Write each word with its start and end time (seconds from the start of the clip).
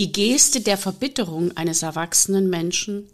Die 0.00 0.12
Geste 0.12 0.60
der 0.60 0.78
Verbitterung 0.78 1.56
eines 1.56 1.82
erwachsenen 1.82 2.48
Menschen 2.48 3.08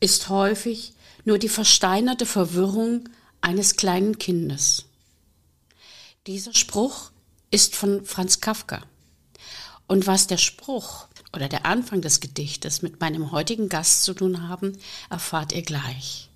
ist 0.00 0.30
häufig 0.30 0.94
nur 1.26 1.36
die 1.36 1.50
versteinerte 1.50 2.24
Verwirrung 2.24 3.10
eines 3.42 3.76
kleinen 3.76 4.16
Kindes. 4.16 4.86
Dieser 6.26 6.54
Spruch 6.54 7.10
ist 7.50 7.76
von 7.76 8.06
Franz 8.06 8.40
Kafka. 8.40 8.80
Und 9.86 10.06
was 10.06 10.28
der 10.28 10.38
Spruch 10.38 11.08
oder 11.34 11.50
der 11.50 11.66
Anfang 11.66 12.00
des 12.00 12.20
Gedichtes 12.20 12.80
mit 12.80 13.00
meinem 13.00 13.32
heutigen 13.32 13.68
Gast 13.68 14.04
zu 14.04 14.14
tun 14.14 14.48
haben, 14.48 14.78
erfahrt 15.10 15.52
ihr 15.52 15.62
gleich. 15.62 16.29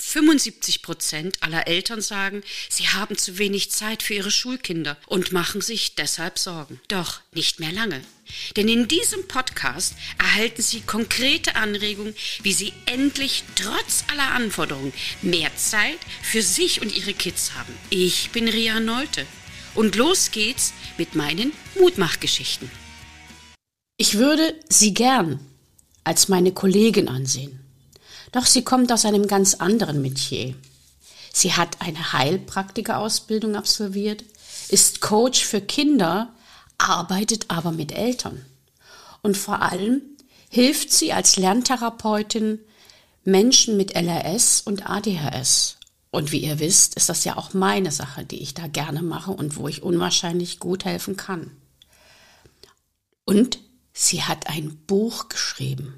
75 0.00 0.82
Prozent 0.82 1.42
aller 1.42 1.66
Eltern 1.66 2.00
sagen, 2.00 2.42
sie 2.68 2.88
haben 2.88 3.16
zu 3.16 3.38
wenig 3.38 3.70
Zeit 3.70 4.02
für 4.02 4.14
ihre 4.14 4.30
Schulkinder 4.30 4.96
und 5.06 5.32
machen 5.32 5.60
sich 5.60 5.94
deshalb 5.94 6.38
Sorgen. 6.38 6.80
Doch 6.88 7.20
nicht 7.32 7.60
mehr 7.60 7.72
lange. 7.72 8.02
Denn 8.56 8.68
in 8.68 8.88
diesem 8.88 9.26
Podcast 9.26 9.94
erhalten 10.18 10.62
Sie 10.62 10.80
konkrete 10.80 11.56
Anregungen, 11.56 12.14
wie 12.42 12.52
Sie 12.52 12.72
endlich 12.86 13.44
trotz 13.56 14.04
aller 14.10 14.32
Anforderungen 14.32 14.92
mehr 15.22 15.54
Zeit 15.56 15.98
für 16.22 16.42
sich 16.42 16.80
und 16.80 16.96
Ihre 16.96 17.14
Kids 17.14 17.52
haben. 17.54 17.74
Ich 17.90 18.30
bin 18.30 18.48
Ria 18.48 18.80
Neute 18.80 19.26
und 19.74 19.96
los 19.96 20.30
geht's 20.30 20.72
mit 20.98 21.14
meinen 21.14 21.52
Mutmachgeschichten. 21.78 22.70
Ich 23.96 24.16
würde 24.16 24.58
Sie 24.68 24.94
gern 24.94 25.40
als 26.04 26.28
meine 26.28 26.52
Kollegin 26.52 27.08
ansehen. 27.08 27.59
Doch 28.32 28.46
sie 28.46 28.62
kommt 28.62 28.92
aus 28.92 29.04
einem 29.04 29.26
ganz 29.26 29.54
anderen 29.54 30.02
Metier. 30.02 30.54
Sie 31.32 31.52
hat 31.52 31.80
eine 31.80 32.12
Heilpraktikerausbildung 32.12 33.56
absolviert, 33.56 34.24
ist 34.68 35.00
Coach 35.00 35.44
für 35.44 35.60
Kinder, 35.60 36.32
arbeitet 36.78 37.46
aber 37.48 37.72
mit 37.72 37.92
Eltern. 37.92 38.44
Und 39.22 39.36
vor 39.36 39.62
allem 39.62 40.02
hilft 40.48 40.92
sie 40.92 41.12
als 41.12 41.36
Lerntherapeutin 41.36 42.58
Menschen 43.24 43.76
mit 43.76 43.94
LRS 43.94 44.62
und 44.62 44.88
ADHS. 44.88 45.76
Und 46.10 46.32
wie 46.32 46.38
ihr 46.38 46.58
wisst, 46.58 46.96
ist 46.96 47.08
das 47.08 47.24
ja 47.24 47.36
auch 47.36 47.54
meine 47.54 47.92
Sache, 47.92 48.24
die 48.24 48.42
ich 48.42 48.54
da 48.54 48.66
gerne 48.66 49.02
mache 49.02 49.30
und 49.30 49.56
wo 49.56 49.68
ich 49.68 49.82
unwahrscheinlich 49.82 50.58
gut 50.58 50.84
helfen 50.84 51.16
kann. 51.16 51.52
Und 53.24 53.60
sie 53.92 54.24
hat 54.24 54.48
ein 54.48 54.76
Buch 54.86 55.28
geschrieben. 55.28 55.94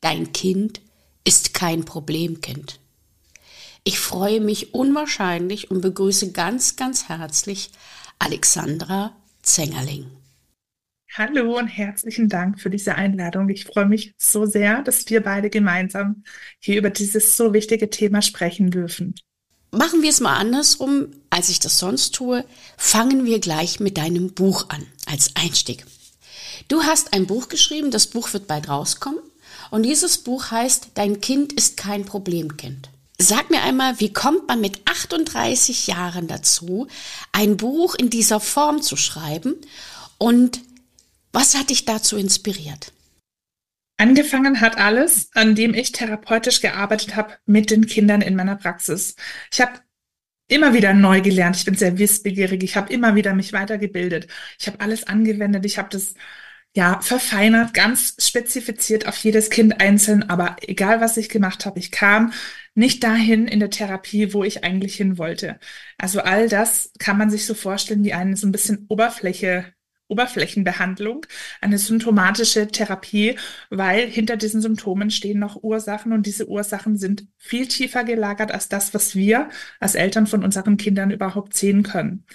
Dein 0.00 0.32
Kind 0.32 0.80
ist 1.26 1.54
kein 1.54 1.84
Problemkind. 1.84 2.78
Ich 3.82 3.98
freue 3.98 4.40
mich 4.40 4.74
unwahrscheinlich 4.74 5.70
und 5.70 5.80
begrüße 5.80 6.32
ganz, 6.32 6.76
ganz 6.76 7.08
herzlich 7.08 7.70
Alexandra 8.18 9.14
Zengerling. 9.42 10.06
Hallo 11.14 11.58
und 11.58 11.66
herzlichen 11.66 12.28
Dank 12.28 12.60
für 12.60 12.70
diese 12.70 12.94
Einladung. 12.94 13.48
Ich 13.48 13.64
freue 13.64 13.86
mich 13.86 14.14
so 14.18 14.46
sehr, 14.46 14.82
dass 14.82 15.08
wir 15.08 15.22
beide 15.22 15.50
gemeinsam 15.50 16.22
hier 16.60 16.78
über 16.78 16.90
dieses 16.90 17.36
so 17.36 17.52
wichtige 17.52 17.90
Thema 17.90 18.22
sprechen 18.22 18.70
dürfen. 18.70 19.14
Machen 19.72 20.02
wir 20.02 20.10
es 20.10 20.20
mal 20.20 20.36
andersrum, 20.36 21.08
als 21.30 21.48
ich 21.48 21.58
das 21.58 21.78
sonst 21.78 22.14
tue. 22.14 22.44
Fangen 22.76 23.24
wir 23.24 23.40
gleich 23.40 23.80
mit 23.80 23.98
deinem 23.98 24.32
Buch 24.32 24.68
an, 24.68 24.86
als 25.06 25.34
Einstieg. 25.34 25.84
Du 26.68 26.82
hast 26.84 27.12
ein 27.12 27.26
Buch 27.26 27.48
geschrieben, 27.48 27.90
das 27.90 28.06
Buch 28.06 28.32
wird 28.32 28.46
bald 28.46 28.68
rauskommen. 28.68 29.20
Und 29.70 29.82
dieses 29.82 30.18
Buch 30.18 30.50
heißt 30.50 30.90
Dein 30.94 31.20
Kind 31.20 31.52
ist 31.52 31.76
kein 31.76 32.04
Problemkind. 32.04 32.90
Sag 33.18 33.50
mir 33.50 33.62
einmal, 33.62 33.98
wie 33.98 34.12
kommt 34.12 34.46
man 34.46 34.60
mit 34.60 34.80
38 34.86 35.86
Jahren 35.86 36.28
dazu, 36.28 36.86
ein 37.32 37.56
Buch 37.56 37.94
in 37.94 38.10
dieser 38.10 38.40
Form 38.40 38.82
zu 38.82 38.96
schreiben 38.96 39.54
und 40.18 40.60
was 41.32 41.56
hat 41.56 41.70
dich 41.70 41.86
dazu 41.86 42.16
inspiriert? 42.16 42.92
Angefangen 43.98 44.60
hat 44.60 44.76
alles, 44.76 45.30
an 45.34 45.54
dem 45.54 45.72
ich 45.72 45.92
therapeutisch 45.92 46.60
gearbeitet 46.60 47.16
habe 47.16 47.34
mit 47.46 47.70
den 47.70 47.86
Kindern 47.86 48.20
in 48.20 48.36
meiner 48.36 48.56
Praxis. 48.56 49.16
Ich 49.50 49.62
habe 49.62 49.80
immer 50.48 50.74
wieder 50.74 50.92
neu 50.92 51.22
gelernt. 51.22 51.56
Ich 51.56 51.64
bin 51.64 51.74
sehr 51.74 51.98
wissbegierig. 51.98 52.62
Ich 52.62 52.76
habe 52.76 52.92
immer 52.92 53.14
wieder 53.14 53.34
mich 53.34 53.52
weitergebildet. 53.54 54.28
Ich 54.58 54.66
habe 54.66 54.80
alles 54.80 55.06
angewendet. 55.06 55.64
Ich 55.64 55.78
habe 55.78 55.88
das 55.90 56.14
ja, 56.76 57.00
verfeinert, 57.00 57.72
ganz 57.72 58.16
spezifiziert 58.18 59.06
auf 59.08 59.16
jedes 59.16 59.48
Kind 59.48 59.80
einzeln, 59.80 60.24
aber 60.28 60.56
egal 60.60 61.00
was 61.00 61.16
ich 61.16 61.30
gemacht 61.30 61.64
habe, 61.64 61.78
ich 61.78 61.90
kam 61.90 62.34
nicht 62.74 63.02
dahin 63.02 63.48
in 63.48 63.60
der 63.60 63.70
Therapie, 63.70 64.34
wo 64.34 64.44
ich 64.44 64.62
eigentlich 64.62 64.94
hin 64.94 65.16
wollte. 65.16 65.58
Also 65.96 66.20
all 66.20 66.50
das 66.50 66.92
kann 66.98 67.16
man 67.16 67.30
sich 67.30 67.46
so 67.46 67.54
vorstellen 67.54 68.04
wie 68.04 68.12
eine 68.12 68.36
so 68.36 68.46
ein 68.46 68.52
bisschen 68.52 68.84
Oberfläche, 68.90 69.72
Oberflächenbehandlung, 70.08 71.24
eine 71.62 71.78
symptomatische 71.78 72.68
Therapie, 72.68 73.38
weil 73.70 74.06
hinter 74.06 74.36
diesen 74.36 74.60
Symptomen 74.60 75.10
stehen 75.10 75.38
noch 75.38 75.62
Ursachen 75.62 76.12
und 76.12 76.26
diese 76.26 76.46
Ursachen 76.46 76.98
sind 76.98 77.26
viel 77.38 77.66
tiefer 77.68 78.04
gelagert 78.04 78.52
als 78.52 78.68
das, 78.68 78.92
was 78.92 79.16
wir 79.16 79.48
als 79.80 79.94
Eltern 79.94 80.26
von 80.26 80.44
unseren 80.44 80.76
Kindern 80.76 81.10
überhaupt 81.10 81.54
sehen 81.56 81.82
können. 81.82 82.26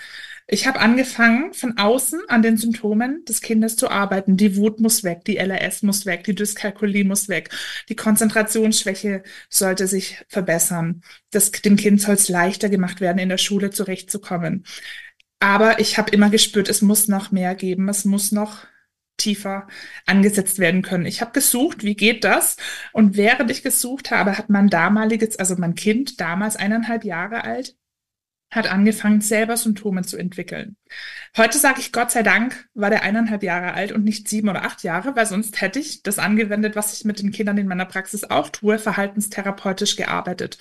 Ich 0.48 0.68
habe 0.68 0.80
angefangen, 0.80 1.54
von 1.54 1.78
außen 1.78 2.22
an 2.28 2.42
den 2.42 2.58
Symptomen 2.58 3.24
des 3.26 3.42
Kindes 3.42 3.78
zu 3.78 3.90
arbeiten. 3.90 4.36
Die 4.38 4.58
Wut 4.58 4.80
muss 4.80 5.04
weg, 5.04 5.24
die 5.26 5.38
LRS 5.38 5.82
muss 5.84 6.06
weg, 6.06 6.24
die 6.26 6.36
Dyskalkulie 6.36 7.06
muss 7.06 7.30
weg, 7.30 7.50
die 7.90 7.96
Konzentrationsschwäche 7.96 9.24
sollte 9.50 9.88
sich 9.88 10.24
verbessern. 10.28 11.04
Das, 11.32 11.52
dem 11.52 11.78
Kind 11.78 12.02
soll 12.02 12.16
es 12.16 12.28
leichter 12.30 12.70
gemacht 12.70 13.00
werden, 13.02 13.20
in 13.20 13.30
der 13.30 13.38
Schule 13.38 13.70
zurechtzukommen. 13.70 14.66
Aber 15.40 15.80
ich 15.80 15.98
habe 15.98 16.12
immer 16.12 16.30
gespürt, 16.30 16.70
es 16.70 16.82
muss 16.82 17.08
noch 17.08 17.32
mehr 17.32 17.56
geben, 17.56 17.90
es 17.90 18.06
muss 18.06 18.32
noch 18.32 18.60
tiefer 19.18 19.68
angesetzt 20.06 20.60
werden 20.60 20.82
können. 20.82 21.06
Ich 21.06 21.22
habe 21.22 21.32
gesucht, 21.32 21.84
wie 21.84 21.96
geht 21.96 22.24
das? 22.24 22.58
Und 22.94 23.18
während 23.18 23.52
ich 23.52 23.64
gesucht 23.64 24.12
habe, 24.12 24.38
hat 24.38 24.50
mein 24.50 24.70
damaliges, 24.70 25.38
also 25.38 25.56
mein 25.58 25.76
Kind, 25.76 26.20
damals 26.20 26.56
eineinhalb 26.56 27.04
Jahre 27.06 27.44
alt, 27.44 27.76
hat 28.52 28.70
angefangen, 28.70 29.22
selber 29.22 29.56
Symptome 29.56 30.04
zu 30.04 30.18
entwickeln. 30.18 30.76
Heute 31.38 31.58
sage 31.58 31.80
ich, 31.80 31.94
Gott 31.94 32.12
sei 32.12 32.22
Dank 32.22 32.68
war 32.74 32.90
der 32.90 33.04
eineinhalb 33.04 33.44
Jahre 33.44 33.74
alt 33.74 33.94
und 33.94 34.04
nicht 34.04 34.28
sieben 34.28 34.50
oder 34.50 34.66
acht 34.66 34.84
Jahre, 34.84 35.16
weil 35.16 35.26
sonst 35.26 35.62
hätte 35.62 35.80
ich 35.80 36.04
das 36.04 36.20
angewendet, 36.20 36.76
was 36.76 36.94
ich 36.94 37.06
mit 37.06 37.22
den 37.22 37.32
Kindern 37.32 37.58
in 37.58 37.68
meiner 37.68 37.86
Praxis 37.86 38.26
auch 38.26 38.50
tue, 38.50 38.78
verhaltenstherapeutisch 38.78 39.96
gearbeitet. 39.96 40.58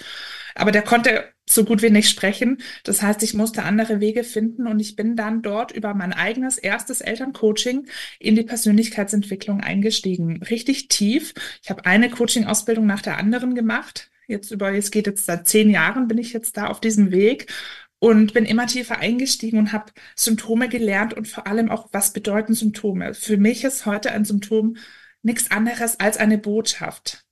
Aber 0.55 0.71
der 0.71 0.83
konnte 0.83 1.25
so 1.49 1.65
gut 1.65 1.83
wie 1.83 1.91
nicht 1.91 2.09
sprechen. 2.09 2.63
Das 2.85 3.03
heißt, 3.03 3.25
ich 3.25 3.35
musste 3.35 3.65
andere 3.65 3.99
Wege 3.99 4.23
finden 4.23 4.69
und 4.69 4.79
ich 4.79 4.95
bin 4.95 5.17
dann 5.17 5.43
dort 5.43 5.73
über 5.73 5.95
mein 5.95 6.13
eigenes 6.13 6.59
erstes 6.59 7.01
Elterncoaching 7.01 7.89
in 8.21 8.37
die 8.37 8.45
Persönlichkeitsentwicklung 8.45 9.61
eingestiegen. 9.61 10.43
Richtig 10.45 10.87
tief. 10.87 11.35
Ich 11.63 11.71
habe 11.71 11.87
eine 11.87 12.09
Coaching-Ausbildung 12.09 12.87
nach 12.87 13.03
der 13.03 13.19
anderen 13.19 13.57
gemacht 13.57 14.11
jetzt 14.31 14.51
über, 14.51 14.73
es 14.73 14.91
geht 14.91 15.07
jetzt 15.07 15.27
seit 15.27 15.49
zehn 15.49 15.71
Jahren, 15.71 16.09
bin 16.09 16.19
ich 16.19 16.33
jetzt 16.33 16.57
da 16.57 16.67
auf 16.69 16.81
diesem 16.81 17.11
Weg 17.11 17.53
und 17.99 18.33
bin 18.33 18.45
immer 18.47 18.67
tiefer 18.67 18.99
eingestiegen 18.99 19.59
und 19.59 19.73
habe 19.73 19.93
Symptome 20.17 20.69
gelernt 20.69 21.15
und 21.15 21.29
vor 21.29 21.47
allem 21.47 21.71
auch, 21.71 21.89
was 21.93 22.13
bedeuten 22.13 22.55
Symptome. 22.55 23.15
Für 23.15 23.37
mich 23.37 23.65
ist 23.65 23.87
heute 23.87 24.11
ein 24.13 24.25
Symptom 24.25 24.77
nichts 25.23 25.51
anderes 25.51 26.01
als 26.01 26.17
eine 26.17 26.39
Botschaft. 26.39 27.25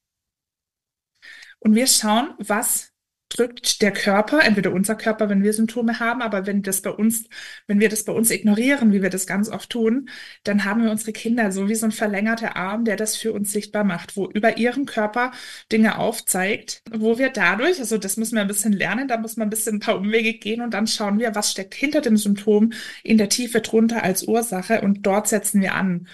Und 1.61 1.75
wir 1.75 1.87
schauen, 1.87 2.35
was 2.39 2.88
drückt 3.29 3.83
der 3.83 3.93
Körper, 3.93 4.41
entweder 4.43 4.73
unser 4.73 4.95
Körper, 4.95 5.29
wenn 5.29 5.43
wir 5.43 5.53
Symptome 5.53 6.01
haben, 6.01 6.23
aber 6.23 6.47
wenn 6.47 6.63
das 6.63 6.81
bei 6.83 6.91
uns, 6.91 7.25
wenn 7.67 7.81
wir 7.81 7.89
das 7.89 8.05
bei 8.05 8.13
uns 8.13 8.31
ignorieren, 8.31 8.93
wie 8.93 9.03
wir 9.03 9.11
das 9.11 9.27
ganz 9.27 9.49
oft 9.49 9.71
tun, 9.71 10.09
dann 10.45 10.65
haben 10.65 10.83
wir 10.83 10.91
unsere 10.91 11.13
Kinder 11.13 11.53
so 11.53 11.69
wie 11.69 11.75
so 11.75 11.87
ein 11.87 11.93
verlängerter 11.93 12.57
Arm, 12.57 12.85
der 12.85 12.97
das 12.97 13.17
für 13.17 13.33
uns 13.33 13.53
sichtbar 13.53 13.85
macht, 13.85 14.17
wo 14.17 14.29
über 14.31 14.57
ihren 14.59 14.87
Körper 14.87 15.33
Dinge 15.71 15.99
aufzeigt, 15.99 16.83
wo 16.91 17.19
wir 17.19 17.31
dadurch, 17.31 17.79
also 17.79 17.99
das 17.99 18.17
müssen 18.17 18.37
wir 18.37 18.43
ein 18.43 18.49
bisschen 18.49 18.73
lernen, 18.73 19.09
da 19.09 19.19
muss 19.19 19.37
man 19.37 19.49
ein 19.49 19.51
bisschen 19.51 19.77
ein 19.77 19.81
paar 19.81 19.97
Umwege 19.99 20.35
gehen 20.35 20.61
und 20.63 20.75
dann 20.75 20.87
schauen 20.87 21.19
wir, 21.19 21.35
was 21.35 21.51
steckt 21.53 21.75
hinter 21.75 22.01
dem 22.01 22.17
Symptom 22.17 22.73
in 23.03 23.19
der 23.19 23.29
Tiefe 23.29 23.61
drunter 23.61 24.03
als 24.03 24.25
Ursache 24.25 24.81
und 24.81 25.07
dort 25.07 25.29
setzen 25.29 25.61
wir 25.61 25.75
an. 25.75 26.09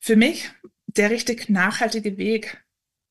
Für 0.00 0.16
mich 0.16 0.50
der 0.86 1.10
richtig 1.10 1.48
nachhaltige 1.48 2.18
Weg, 2.18 2.62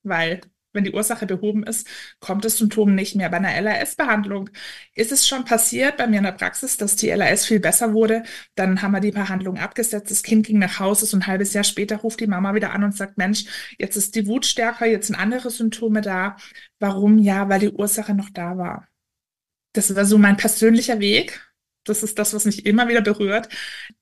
weil 0.02 0.40
wenn 0.72 0.84
die 0.84 0.92
Ursache 0.92 1.26
behoben 1.26 1.64
ist, 1.64 1.86
kommt 2.20 2.44
das 2.44 2.58
Symptom 2.58 2.94
nicht 2.94 3.14
mehr. 3.14 3.28
Bei 3.30 3.38
einer 3.38 3.60
LAS-Behandlung 3.60 4.50
ist 4.94 5.12
es 5.12 5.26
schon 5.26 5.44
passiert 5.44 5.96
bei 5.96 6.06
mir 6.06 6.18
in 6.18 6.24
der 6.24 6.32
Praxis, 6.32 6.76
dass 6.76 6.96
die 6.96 7.10
LAS 7.10 7.46
viel 7.46 7.60
besser 7.60 7.92
wurde. 7.92 8.22
Dann 8.54 8.82
haben 8.82 8.92
wir 8.92 9.00
die 9.00 9.10
Behandlung 9.12 9.58
abgesetzt. 9.58 10.10
Das 10.10 10.22
Kind 10.22 10.46
ging 10.46 10.58
nach 10.58 10.80
Hause. 10.80 11.06
So 11.06 11.16
ein 11.16 11.26
halbes 11.26 11.52
Jahr 11.52 11.64
später 11.64 11.96
ruft 11.96 12.20
die 12.20 12.26
Mama 12.26 12.54
wieder 12.54 12.72
an 12.72 12.84
und 12.84 12.96
sagt, 12.96 13.18
Mensch, 13.18 13.44
jetzt 13.78 13.96
ist 13.96 14.14
die 14.14 14.26
Wut 14.26 14.46
stärker, 14.46 14.86
jetzt 14.86 15.08
sind 15.08 15.16
andere 15.16 15.50
Symptome 15.50 16.00
da. 16.00 16.36
Warum? 16.78 17.18
Ja, 17.18 17.48
weil 17.48 17.60
die 17.60 17.70
Ursache 17.70 18.14
noch 18.14 18.30
da 18.30 18.56
war. 18.58 18.88
Das 19.72 19.94
war 19.96 20.04
so 20.04 20.18
mein 20.18 20.36
persönlicher 20.36 21.00
Weg. 21.00 21.51
Das 21.84 22.02
ist 22.02 22.18
das, 22.18 22.32
was 22.34 22.44
mich 22.44 22.66
immer 22.66 22.88
wieder 22.88 23.00
berührt. 23.00 23.48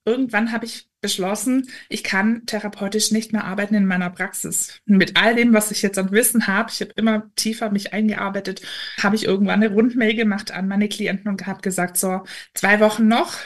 Irgendwann 0.05 0.51
habe 0.51 0.65
ich 0.65 0.87
beschlossen, 1.01 1.67
ich 1.89 2.03
kann 2.03 2.45
therapeutisch 2.45 3.11
nicht 3.11 3.33
mehr 3.33 3.43
arbeiten 3.45 3.73
in 3.73 3.85
meiner 3.85 4.11
Praxis. 4.11 4.79
Mit 4.85 5.17
all 5.17 5.35
dem, 5.35 5.53
was 5.53 5.71
ich 5.71 5.81
jetzt 5.81 5.97
an 5.97 6.11
Wissen 6.11 6.45
habe, 6.47 6.69
ich 6.71 6.81
habe 6.81 6.91
immer 6.95 7.31
tiefer 7.35 7.71
mich 7.71 7.91
eingearbeitet, 7.91 8.61
habe 9.01 9.15
ich 9.15 9.25
irgendwann 9.25 9.63
eine 9.63 9.73
Rundmail 9.73 10.15
gemacht 10.15 10.51
an 10.51 10.67
meine 10.67 10.87
Klienten 10.89 11.27
und 11.29 11.47
habe 11.47 11.61
gesagt, 11.61 11.97
so 11.97 12.21
zwei 12.53 12.79
Wochen 12.79 13.07
noch 13.07 13.37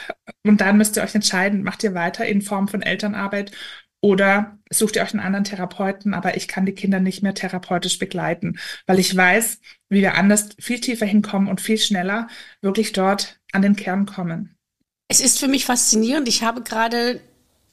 und 0.44 0.60
dann 0.60 0.76
müsst 0.76 0.96
ihr 0.96 1.02
euch 1.02 1.14
entscheiden, 1.14 1.62
macht 1.62 1.82
ihr 1.82 1.94
weiter 1.94 2.26
in 2.26 2.42
Form 2.42 2.68
von 2.68 2.82
Elternarbeit 2.82 3.52
Oder 4.00 4.58
sucht 4.70 4.96
ihr 4.96 5.02
euch 5.02 5.12
einen 5.12 5.24
anderen 5.24 5.44
Therapeuten, 5.44 6.14
aber 6.14 6.36
ich 6.36 6.48
kann 6.48 6.66
die 6.66 6.74
Kinder 6.74 7.00
nicht 7.00 7.22
mehr 7.22 7.34
therapeutisch 7.34 7.98
begleiten, 7.98 8.58
weil 8.86 8.98
ich 8.98 9.16
weiß, 9.16 9.60
wie 9.88 10.00
wir 10.00 10.14
anders 10.14 10.50
viel 10.58 10.80
tiefer 10.80 11.06
hinkommen 11.06 11.48
und 11.48 11.60
viel 11.60 11.78
schneller 11.78 12.28
wirklich 12.60 12.92
dort 12.92 13.40
an 13.52 13.62
den 13.62 13.76
Kern 13.76 14.06
kommen. 14.06 14.56
Es 15.08 15.20
ist 15.20 15.38
für 15.38 15.48
mich 15.48 15.64
faszinierend. 15.64 16.28
Ich 16.28 16.42
habe 16.42 16.62
gerade 16.62 17.20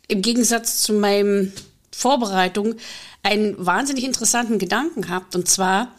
im 0.07 0.21
Gegensatz 0.21 0.81
zu 0.81 0.93
meinem 0.93 1.51
Vorbereitung 1.91 2.75
einen 3.23 3.53
wahnsinnig 3.63 4.03
interessanten 4.03 4.59
Gedanken 4.59 5.01
gehabt. 5.01 5.35
Und 5.35 5.47
zwar, 5.47 5.93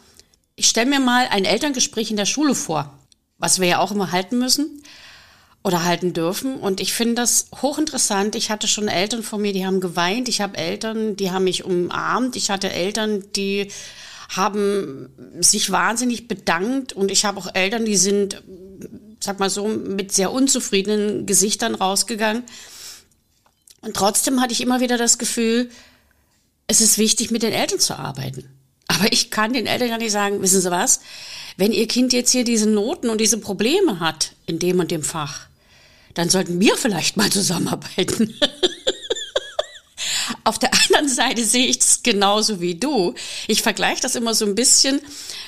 ich 0.55 0.67
stelle 0.67 0.89
mir 0.89 0.99
mal 0.99 1.27
ein 1.29 1.45
Elterngespräch 1.45 2.11
in 2.11 2.17
der 2.17 2.25
Schule 2.25 2.55
vor, 2.55 2.97
was 3.37 3.59
wir 3.59 3.67
ja 3.67 3.79
auch 3.79 3.91
immer 3.91 4.11
halten 4.11 4.39
müssen 4.39 4.81
oder 5.65 5.83
halten 5.83 6.13
dürfen. 6.13 6.57
Und 6.57 6.79
ich 6.79 6.93
finde 6.93 7.15
das 7.15 7.47
hochinteressant. 7.59 8.35
Ich 8.35 8.51
hatte 8.51 8.67
schon 8.67 8.87
Eltern 8.87 9.23
von 9.23 9.41
mir, 9.41 9.51
die 9.51 9.65
haben 9.65 9.79
geweint. 9.79 10.29
Ich 10.29 10.39
habe 10.39 10.57
Eltern, 10.57 11.15
die 11.15 11.31
haben 11.31 11.45
mich 11.45 11.65
umarmt. 11.65 12.35
Ich 12.35 12.51
hatte 12.51 12.71
Eltern, 12.71 13.23
die 13.35 13.71
haben 14.29 15.09
sich 15.39 15.71
wahnsinnig 15.71 16.27
bedankt. 16.27 16.93
Und 16.93 17.09
ich 17.09 17.25
habe 17.25 17.39
auch 17.39 17.55
Eltern, 17.55 17.83
die 17.83 17.97
sind, 17.97 18.43
sag 19.19 19.39
mal 19.39 19.49
so, 19.49 19.67
mit 19.67 20.11
sehr 20.11 20.31
unzufriedenen 20.31 21.25
Gesichtern 21.25 21.73
rausgegangen. 21.73 22.43
Und 23.81 23.95
trotzdem 23.95 24.41
hatte 24.41 24.53
ich 24.53 24.61
immer 24.61 24.81
wieder 24.81 24.99
das 24.99 25.17
Gefühl, 25.17 25.71
es 26.67 26.79
ist 26.79 26.99
wichtig, 26.99 27.31
mit 27.31 27.41
den 27.41 27.53
Eltern 27.53 27.79
zu 27.79 27.97
arbeiten. 27.97 28.47
Aber 28.87 29.11
ich 29.11 29.31
kann 29.31 29.53
den 29.53 29.65
Eltern 29.65 29.89
ja 29.89 29.97
nicht 29.97 30.11
sagen, 30.11 30.43
wissen 30.43 30.61
Sie 30.61 30.69
was, 30.69 30.99
wenn 31.57 31.71
Ihr 31.71 31.87
Kind 31.87 32.13
jetzt 32.13 32.29
hier 32.29 32.43
diese 32.43 32.69
Noten 32.69 33.09
und 33.09 33.19
diese 33.19 33.39
Probleme 33.39 33.99
hat 33.99 34.33
in 34.45 34.59
dem 34.59 34.79
und 34.79 34.91
dem 34.91 35.01
Fach, 35.01 35.47
dann 36.15 36.29
sollten 36.29 36.59
wir 36.59 36.75
vielleicht 36.77 37.17
mal 37.17 37.29
zusammenarbeiten. 37.29 38.33
Auf 40.43 40.59
der 40.59 40.71
anderen 40.73 41.07
Seite 41.07 41.43
sehe 41.43 41.67
ich 41.67 41.79
es 41.79 42.03
genauso 42.03 42.61
wie 42.61 42.75
du. 42.75 43.13
Ich 43.47 43.61
vergleiche 43.61 44.01
das 44.01 44.15
immer 44.15 44.33
so 44.33 44.45
ein 44.45 44.55
bisschen 44.55 45.01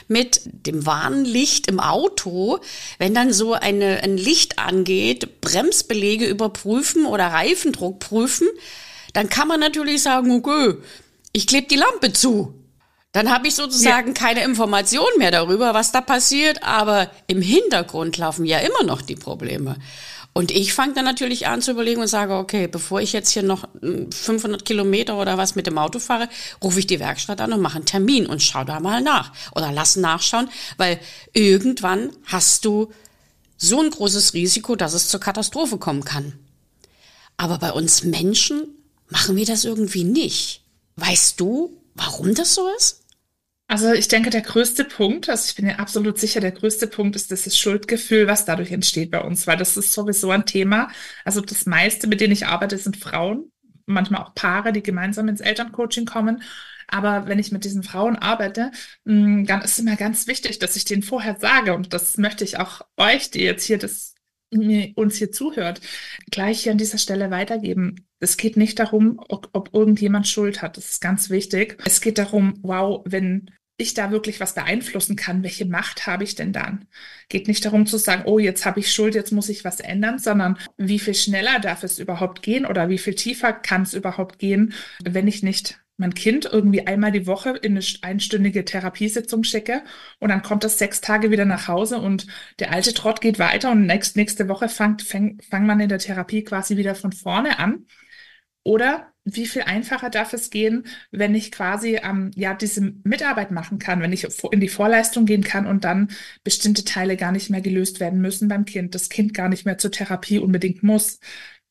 mit 0.08 0.42
dem 0.46 0.86
Warnlicht 0.86 1.68
im 1.68 1.80
Auto. 1.80 2.60
Wenn 2.98 3.14
dann 3.14 3.34
so 3.34 3.54
eine, 3.54 4.04
ein 4.04 4.18
Licht 4.18 4.60
angeht, 4.60 5.42
Bremsbelege 5.42 6.26
überprüfen 6.26 7.06
oder 7.06 7.28
Reifendruck 7.28 8.00
prüfen, 8.00 8.48
dann 9.14 9.30
kann 9.30 9.48
man 9.48 9.60
natürlich 9.60 10.02
sagen, 10.04 10.32
okay, 10.32 10.76
ich 11.32 11.48
klebe 11.48 11.68
die 11.68 11.76
Lampe 11.76 12.14
zu. 12.14 12.54
Dann 13.12 13.32
habe 13.32 13.48
ich 13.48 13.56
sozusagen 13.56 14.10
ja. 14.10 14.14
keine 14.14 14.44
Information 14.44 15.08
mehr 15.18 15.32
darüber, 15.32 15.74
was 15.74 15.92
da 15.92 16.02
passiert, 16.02 16.64
aber 16.64 17.10
im 17.28 17.42
Hintergrund 17.42 18.18
laufen 18.18 18.46
ja 18.46 18.60
immer 18.60 18.84
noch 18.84 19.02
die 19.02 19.16
Probleme. 19.16 19.78
Und 20.38 20.52
ich 20.52 20.76
fange 20.76 20.94
dann 20.94 21.06
natürlich 21.06 21.48
an 21.48 21.64
zu 21.64 21.72
überlegen 21.72 22.00
und 22.00 22.10
sage, 22.10 22.36
okay, 22.36 22.68
bevor 22.68 23.02
ich 23.02 23.12
jetzt 23.12 23.32
hier 23.32 23.42
noch 23.42 23.68
500 23.82 24.62
hm, 24.62 24.66
Kilometer 24.66 25.18
oder 25.18 25.36
was 25.36 25.56
mit 25.56 25.66
dem 25.66 25.80
Auto 25.80 25.98
fahre, 25.98 26.30
rufe 26.64 26.78
ich 26.78 26.86
die 26.86 27.00
Werkstatt 27.00 27.42
an 27.42 27.54
und 27.54 27.62
mache 27.62 27.78
einen 27.78 27.86
Termin 27.86 28.28
und 28.28 28.44
schau 28.44 28.64
da 28.64 28.80
mal 28.80 29.02
nach. 29.02 29.34
Oder 29.56 29.72
lass 29.72 29.96
nachschauen, 29.96 30.48
weil 30.78 31.00
irgendwann 31.34 32.12
hast 32.26 32.66
du 32.66 32.94
so 33.58 33.82
ein 33.82 33.90
großes 33.90 34.36
Risiko, 34.36 34.76
dass 34.76 34.94
es 34.94 35.10
zur 35.10 35.20
Katastrophe 35.20 35.80
kommen 35.80 36.06
kann. 36.06 36.34
Aber 37.38 37.58
bei 37.58 37.72
uns 37.72 38.04
Menschen 38.04 38.68
machen 39.10 39.38
wir 39.38 39.46
das 39.48 39.66
irgendwie 39.66 40.04
nicht. 40.04 40.62
Weißt 40.98 41.40
du, 41.40 41.76
warum 41.96 42.36
das 42.36 42.54
so 42.54 42.70
ist? 42.78 43.02
Also 43.70 43.92
ich 43.92 44.08
denke, 44.08 44.30
der 44.30 44.42
größte 44.42 44.86
Punkt, 44.86 45.30
also 45.30 45.46
ich 45.50 45.56
bin 45.56 45.66
mir 45.66 45.80
absolut 45.80 46.18
sicher, 46.18 46.40
der 46.40 46.54
größte 46.54 46.88
Punkt 46.88 47.18
ist 47.18 47.32
das 47.32 47.58
Schuldgefühl, 47.58 48.26
was 48.26 48.46
dadurch 48.46 48.72
entsteht 48.72 49.12
bei 49.12 49.22
uns, 49.22 49.46
weil 49.46 49.58
das 49.58 49.76
ist 49.76 49.92
sowieso 49.92 50.32
ein 50.32 50.46
Thema. 50.46 50.90
Also 51.26 51.42
das 51.42 51.66
meiste, 51.66 52.08
mit 52.08 52.22
denen 52.22 52.32
ich 52.32 52.48
arbeite, 52.48 52.78
sind 52.78 52.96
Frauen, 52.96 53.52
manchmal 53.86 54.22
auch 54.24 54.34
Paare, 54.36 54.72
die 54.72 54.84
gemeinsam 54.84 55.28
ins 55.28 55.42
Elterncoaching 55.42 56.06
kommen. 56.06 56.44
Aber 56.88 57.28
wenn 57.28 57.40
ich 57.40 57.52
mit 57.52 57.66
diesen 57.66 57.84
Frauen 57.84 58.16
arbeite, 58.16 58.72
mm, 59.04 59.44
dann 59.44 59.62
ist 59.62 59.80
immer 59.80 59.98
ganz 59.98 60.28
wichtig, 60.28 60.60
dass 60.60 60.78
ich 60.78 60.86
denen 60.86 61.04
vorher 61.04 61.38
sage, 61.38 61.74
und 61.76 61.94
das 61.94 62.18
möchte 62.18 62.46
ich 62.46 62.60
auch 62.60 62.82
euch, 62.96 63.32
die 63.32 63.42
jetzt 63.42 63.66
hier 63.66 63.78
das 63.78 64.16
uns 64.52 65.16
hier 65.16 65.32
zuhört, 65.32 65.82
gleich 66.32 66.64
hier 66.64 66.72
an 66.72 66.78
dieser 66.78 66.98
Stelle 66.98 67.32
weitergeben. 67.32 68.08
Es 68.20 68.38
geht 68.38 68.58
nicht 68.58 68.80
darum, 68.80 69.20
ob, 69.28 69.50
ob, 69.54 69.74
irgendjemand 69.74 70.28
Schuld 70.28 70.62
hat. 70.62 70.78
Das 70.78 70.90
ist 70.90 71.02
ganz 71.02 71.30
wichtig. 71.30 71.78
Es 71.86 72.02
geht 72.02 72.18
darum, 72.18 72.60
wow, 72.62 73.02
wenn 73.06 73.52
ich 73.78 73.94
da 73.94 74.10
wirklich 74.10 74.40
was 74.40 74.56
beeinflussen 74.56 75.16
kann, 75.16 75.44
welche 75.44 75.66
Macht 75.66 76.08
habe 76.08 76.24
ich 76.24 76.34
denn 76.34 76.52
dann? 76.52 76.88
Geht 77.30 77.48
nicht 77.48 77.64
darum 77.64 77.86
zu 77.86 77.98
sagen, 77.98 78.24
oh, 78.26 78.40
jetzt 78.40 78.66
habe 78.66 78.80
ich 78.80 78.92
Schuld, 78.92 79.14
jetzt 79.14 79.32
muss 79.32 79.50
ich 79.50 79.64
was 79.64 79.80
ändern, 79.80 80.18
sondern 80.18 80.58
wie 80.78 80.98
viel 80.98 81.14
schneller 81.14 81.60
darf 81.60 81.84
es 81.84 82.00
überhaupt 82.00 82.42
gehen 82.42 82.66
oder 82.66 82.90
wie 82.90 82.98
viel 82.98 83.14
tiefer 83.14 83.54
kann 83.54 83.84
es 83.84 83.94
überhaupt 83.94 84.40
gehen, 84.40 84.74
wenn 85.04 85.28
ich 85.28 85.44
nicht 85.44 85.80
mein 85.98 86.14
Kind 86.14 86.46
irgendwie 86.46 86.86
einmal 86.88 87.12
die 87.12 87.28
Woche 87.28 87.52
in 87.58 87.76
eine 87.76 87.86
einstündige 88.02 88.64
Therapiesitzung 88.66 89.44
schicke 89.44 89.84
und 90.20 90.30
dann 90.30 90.44
kommt 90.44 90.64
das 90.64 90.78
sechs 90.78 91.02
Tage 91.02 91.32
wieder 91.32 91.46
nach 91.46 91.68
Hause 91.68 92.00
und 92.00 92.28
der 92.60 92.72
alte 92.72 92.94
Trott 92.94 93.22
geht 93.22 93.40
weiter 93.40 93.72
und 93.72 93.86
nächst, 93.86 94.16
nächste 94.16 94.48
Woche 94.48 94.70
fängt, 94.70 95.02
fängt, 95.02 95.44
fängt 95.46 95.66
man 95.66 95.80
in 95.80 95.90
der 95.90 96.00
Therapie 96.00 96.44
quasi 96.44 96.78
wieder 96.78 96.96
von 96.96 97.12
vorne 97.12 97.60
an. 97.60 97.86
Oder 98.64 99.14
wie 99.24 99.46
viel 99.46 99.62
einfacher 99.64 100.10
darf 100.10 100.34
es 100.34 100.50
gehen, 100.50 100.86
wenn 101.12 101.36
ich 101.36 101.52
quasi 101.52 102.00
ähm, 102.04 102.32
ja 102.36 102.54
diese 102.54 102.82
Mitarbeit 103.04 103.52
machen 103.52 103.80
kann, 103.80 104.02
wenn 104.02 104.14
ich 104.14 104.28
in 104.52 104.60
die 104.60 104.70
Vorleistung 104.70 105.26
gehen 105.26 105.44
kann 105.44 105.66
und 105.68 105.84
dann 105.84 106.10
bestimmte 106.44 106.84
Teile 106.86 107.18
gar 107.18 107.32
nicht 107.32 107.50
mehr 107.50 107.62
gelöst 107.62 108.00
werden 108.00 108.22
müssen 108.22 108.48
beim 108.48 108.66
Kind, 108.66 108.96
das 108.96 109.10
Kind 109.10 109.34
gar 109.34 109.50
nicht 109.50 109.66
mehr 109.66 109.78
zur 109.78 109.92
Therapie 109.92 110.40
unbedingt 110.40 110.84
muss. 110.84 111.20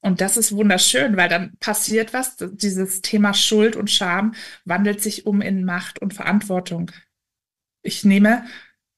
Und 0.06 0.20
das 0.20 0.36
ist 0.36 0.54
wunderschön, 0.54 1.16
weil 1.16 1.28
dann 1.28 1.56
passiert 1.58 2.12
was. 2.12 2.36
Dieses 2.38 3.02
Thema 3.02 3.34
Schuld 3.34 3.74
und 3.74 3.90
Scham 3.90 4.34
wandelt 4.64 5.02
sich 5.02 5.26
um 5.26 5.40
in 5.40 5.64
Macht 5.64 6.00
und 6.00 6.14
Verantwortung. 6.14 6.92
Ich 7.82 8.04
nehme 8.04 8.44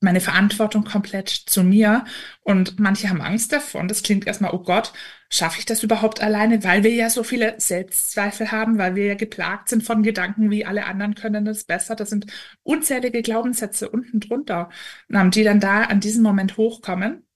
meine 0.00 0.20
Verantwortung 0.20 0.84
komplett 0.84 1.30
zu 1.30 1.64
mir 1.64 2.04
und 2.42 2.78
manche 2.78 3.08
haben 3.08 3.22
Angst 3.22 3.52
davon. 3.52 3.88
Das 3.88 4.02
klingt 4.02 4.26
erstmal, 4.26 4.52
oh 4.52 4.58
Gott, 4.62 4.92
schaffe 5.30 5.58
ich 5.60 5.64
das 5.64 5.82
überhaupt 5.82 6.20
alleine, 6.20 6.62
weil 6.62 6.82
wir 6.84 6.92
ja 6.92 7.08
so 7.08 7.22
viele 7.24 7.54
Selbstzweifel 7.58 8.52
haben, 8.52 8.76
weil 8.76 8.94
wir 8.94 9.06
ja 9.06 9.14
geplagt 9.14 9.70
sind 9.70 9.84
von 9.84 10.02
Gedanken, 10.02 10.50
wie 10.50 10.66
alle 10.66 10.84
anderen 10.84 11.14
können 11.14 11.46
das 11.46 11.64
besser. 11.64 11.96
Das 11.96 12.10
sind 12.10 12.26
unzählige 12.64 13.22
Glaubenssätze 13.22 13.88
unten 13.88 14.20
drunter, 14.20 14.68
die 15.08 15.42
dann 15.42 15.60
da 15.60 15.84
an 15.84 16.00
diesem 16.00 16.22
Moment 16.22 16.58
hochkommen. 16.58 17.27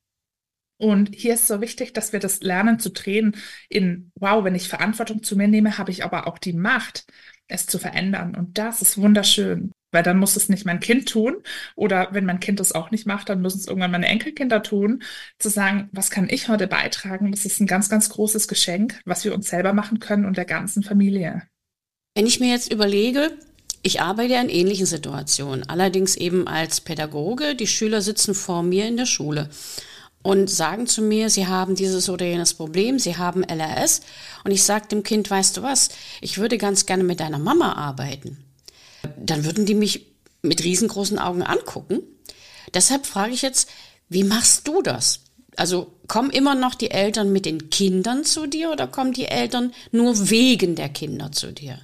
Und 0.83 1.15
hier 1.15 1.35
ist 1.35 1.47
so 1.47 1.61
wichtig, 1.61 1.93
dass 1.93 2.13
wir 2.13 2.19
das 2.19 2.41
lernen 2.43 2.81
zu 2.81 2.91
drehen 2.91 3.37
in, 3.69 4.11
wow, 4.17 4.43
wenn 4.43 4.57
ich 4.57 4.69
Verantwortung 4.69 5.23
zu 5.23 5.37
mir 5.37 5.47
nehme, 5.47 5.79
habe 5.79 5.93
ich 5.93 6.03
aber 6.03 6.27
auch 6.27 6.39
die 6.39 6.55
Macht, 6.55 7.05
es 7.47 7.67
zu 7.67 7.79
verändern. 7.79 8.35
Und 8.35 8.59
das 8.59 8.83
ist 8.83 8.99
wunderschön, 8.99 9.71
weil 9.93 10.03
dann 10.03 10.19
muss 10.19 10.35
es 10.35 10.49
nicht 10.49 10.67
mein 10.67 10.81
Kind 10.81 11.09
tun. 11.09 11.37
Oder 11.77 12.09
wenn 12.11 12.25
mein 12.25 12.41
Kind 12.41 12.59
das 12.59 12.73
auch 12.73 12.91
nicht 12.91 13.07
macht, 13.07 13.29
dann 13.29 13.41
müssen 13.41 13.61
es 13.61 13.69
irgendwann 13.69 13.93
meine 13.93 14.09
Enkelkinder 14.09 14.61
tun, 14.65 15.05
zu 15.39 15.51
sagen, 15.51 15.89
was 15.93 16.11
kann 16.11 16.29
ich 16.29 16.49
heute 16.49 16.67
beitragen? 16.67 17.31
Das 17.31 17.45
ist 17.45 17.61
ein 17.61 17.69
ganz, 17.69 17.89
ganz 17.89 18.09
großes 18.09 18.49
Geschenk, 18.49 19.01
was 19.05 19.25
wir 19.25 19.37
uns 19.37 19.51
selber 19.51 19.75
machen 19.75 20.01
können 20.01 20.25
und 20.25 20.37
der 20.37 20.47
ganzen 20.47 20.83
Familie. 20.83 21.43
Wenn 22.17 22.27
ich 22.27 22.41
mir 22.41 22.51
jetzt 22.51 22.73
überlege, 22.73 23.31
ich 23.85 24.01
arbeite 24.01 24.35
in 24.35 24.49
ähnlichen 24.49 24.87
Situationen, 24.87 25.63
allerdings 25.69 26.17
eben 26.17 26.49
als 26.49 26.81
Pädagoge. 26.81 27.55
Die 27.55 27.69
Schüler 27.69 28.03
sitzen 28.03 28.35
vor 28.35 28.65
mir 28.65 28.89
in 28.89 28.97
der 28.97 29.07
Schule 29.07 29.49
und 30.23 30.49
sagen 30.49 30.87
zu 30.87 31.03
mir, 31.03 31.31
sie 31.31 31.47
haben 31.47 31.75
dieses 31.75 32.09
oder 32.09 32.25
jenes 32.25 32.55
Problem, 32.55 32.99
sie 32.99 33.17
haben 33.17 33.43
LRS. 33.43 34.03
Und 34.45 34.53
ich 34.53 34.63
sage 34.63 34.89
dem 34.89 35.03
Kind, 35.03 35.31
weißt 35.31 35.57
du 35.57 35.63
was, 35.63 35.91
ich 36.21 36.39
würde 36.39 36.59
ganz 36.59 36.87
gerne 36.87 37.05
mit 37.05 37.21
deiner 37.21 37.39
Mama 37.39 37.73
arbeiten. 37.75 38.39
Dann 39.17 39.45
würden 39.45 39.67
die 39.67 39.75
mich 39.75 40.07
mit 40.43 40.63
riesengroßen 40.63 41.19
Augen 41.19 41.43
angucken. 41.43 42.01
Deshalb 42.73 43.07
frage 43.07 43.33
ich 43.33 43.43
jetzt, 43.43 43.69
wie 44.09 44.25
machst 44.25 44.69
du 44.69 44.83
das? 44.83 45.21
Also 45.57 45.93
kommen 46.09 46.31
immer 46.31 46.55
noch 46.55 46.75
die 46.75 46.91
Eltern 46.91 47.33
mit 47.33 47.45
den 47.45 47.71
Kindern 47.71 48.25
zu 48.25 48.47
dir 48.47 48.71
oder 48.71 48.87
kommen 48.87 49.13
die 49.13 49.27
Eltern 49.27 49.73
nur 49.91 50.31
wegen 50.31 50.77
der 50.77 50.89
Kinder 50.89 51.33
zu 51.33 51.53
dir? 51.53 51.79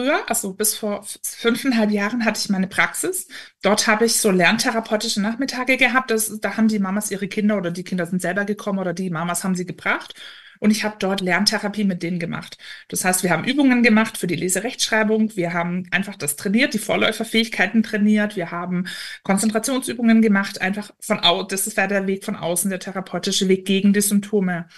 Früher, 0.00 0.28
also 0.28 0.52
bis 0.54 0.76
vor 0.76 1.04
fünfeinhalb 1.22 1.90
Jahren 1.90 2.24
hatte 2.24 2.40
ich 2.40 2.48
meine 2.48 2.66
Praxis. 2.66 3.28
Dort 3.62 3.86
habe 3.86 4.06
ich 4.06 4.16
so 4.20 4.30
lerntherapeutische 4.30 5.20
Nachmittage 5.20 5.76
gehabt. 5.76 6.10
Das, 6.10 6.40
da 6.40 6.56
haben 6.56 6.68
die 6.68 6.78
Mamas 6.78 7.10
ihre 7.10 7.28
Kinder 7.28 7.56
oder 7.58 7.70
die 7.70 7.84
Kinder 7.84 8.06
sind 8.06 8.22
selber 8.22 8.44
gekommen 8.44 8.78
oder 8.78 8.92
die 8.94 9.10
Mamas 9.10 9.44
haben 9.44 9.54
sie 9.54 9.66
gebracht. 9.66 10.14
Und 10.60 10.70
ich 10.70 10.84
habe 10.84 10.96
dort 10.98 11.22
Lerntherapie 11.22 11.84
mit 11.84 12.02
denen 12.02 12.18
gemacht. 12.18 12.58
Das 12.88 13.04
heißt, 13.04 13.22
wir 13.22 13.30
haben 13.30 13.44
Übungen 13.44 13.82
gemacht 13.82 14.18
für 14.18 14.26
die 14.26 14.36
Leserechtschreibung. 14.36 15.34
Wir 15.34 15.52
haben 15.54 15.88
einfach 15.90 16.16
das 16.16 16.36
trainiert, 16.36 16.74
die 16.74 16.78
Vorläuferfähigkeiten 16.78 17.82
trainiert. 17.82 18.36
Wir 18.36 18.50
haben 18.50 18.86
Konzentrationsübungen 19.22 20.22
gemacht, 20.22 20.60
einfach 20.60 20.92
von 21.00 21.18
außen. 21.18 21.48
Das 21.48 21.76
war 21.76 21.88
der 21.88 22.06
Weg 22.06 22.24
von 22.24 22.36
außen, 22.36 22.70
der 22.70 22.78
therapeutische 22.78 23.48
Weg 23.48 23.64
gegen 23.64 23.92
die 23.92 24.02
Symptome. 24.02 24.68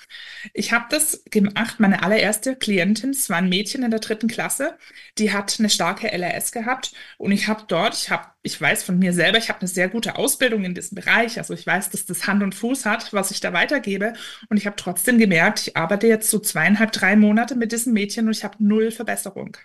Ich 0.55 0.73
habe 0.73 0.87
das 0.89 1.25
gemacht. 1.31 1.81
Meine 1.81 2.03
allererste 2.03 2.57
Klientin, 2.57 3.11
es 3.11 3.29
war 3.29 3.39
ein 3.39 3.49
Mädchen 3.49 3.83
in 3.83 3.91
der 3.91 4.01
dritten 4.01 4.29
Klasse, 4.29 4.79
die 5.19 5.33
hat 5.33 5.57
eine 5.59 5.69
starke 5.69 6.13
LRS 6.13 6.53
gehabt. 6.53 6.93
Und 7.19 7.33
ich 7.33 7.49
habe 7.49 7.65
dort, 7.67 7.95
ich 7.95 8.11
habe 8.11 8.32
ich 8.43 8.61
weiß 8.61 8.83
von 8.83 8.99
mir 8.99 9.13
selber, 9.13 9.39
ich 9.39 9.49
habe 9.49 9.61
eine 9.61 9.69
sehr 9.69 9.89
gute 9.89 10.17
Ausbildung 10.17 10.65
in 10.65 10.75
diesem 10.75 10.97
Bereich. 10.97 11.39
Also 11.39 11.55
ich 11.55 11.67
weiß, 11.67 11.91
dass 11.91 12.07
das 12.07 12.27
Hand 12.27 12.43
und 12.43 12.55
Fuß 12.55 12.87
hat, 12.87 13.13
was 13.13 13.31
ich 13.31 13.41
da 13.41 13.53
weitergebe. 13.53 14.15
Und 14.49 14.57
ich 14.57 14.67
habe 14.67 14.77
trotzdem 14.77 15.19
gemerkt, 15.19 15.61
ich 15.69 15.77
arbeite 15.77 16.09
jetzt 16.09 16.29
so 16.31 16.39
zweieinhalb, 16.41 16.93
drei 16.93 17.17
Monate 17.17 17.55
mit 17.55 17.73
diesem 17.73 17.93
Mädchen 17.93 18.27
und 18.27 18.37
ich 18.37 18.45
habe 18.45 18.57
null 18.59 18.91
Verbesserung. 18.91 19.57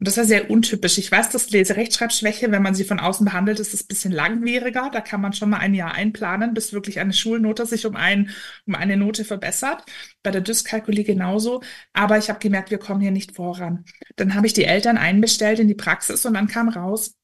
Und 0.00 0.06
das 0.06 0.16
war 0.16 0.24
sehr 0.24 0.48
untypisch. 0.48 0.96
Ich 0.98 1.10
weiß, 1.10 1.30
dass 1.30 1.50
Leserechtschreibschwäche, 1.50 2.52
wenn 2.52 2.62
man 2.62 2.76
sie 2.76 2.84
von 2.84 3.00
außen 3.00 3.24
behandelt, 3.24 3.58
ist 3.58 3.74
es 3.74 3.82
ein 3.82 3.88
bisschen 3.88 4.12
langwieriger. 4.12 4.90
Da 4.92 5.00
kann 5.00 5.20
man 5.20 5.32
schon 5.32 5.50
mal 5.50 5.58
ein 5.58 5.74
Jahr 5.74 5.92
einplanen, 5.92 6.54
bis 6.54 6.72
wirklich 6.72 7.00
eine 7.00 7.12
Schulnote 7.12 7.66
sich 7.66 7.84
um, 7.84 7.96
ein, 7.96 8.30
um 8.66 8.76
eine 8.76 8.96
Note 8.96 9.24
verbessert. 9.24 9.82
Bei 10.22 10.30
der 10.30 10.40
Dyskalkulie 10.40 11.02
genauso. 11.02 11.62
Aber 11.92 12.16
ich 12.16 12.28
habe 12.30 12.38
gemerkt, 12.38 12.70
wir 12.70 12.78
kommen 12.78 13.00
hier 13.00 13.10
nicht 13.10 13.34
voran. 13.34 13.84
Dann 14.14 14.34
habe 14.34 14.46
ich 14.46 14.52
die 14.52 14.64
Eltern 14.64 14.98
einbestellt 14.98 15.58
in 15.58 15.66
die 15.66 15.74
Praxis 15.74 16.24
und 16.24 16.34
dann 16.34 16.46
kam 16.46 16.68
raus, 16.68 17.16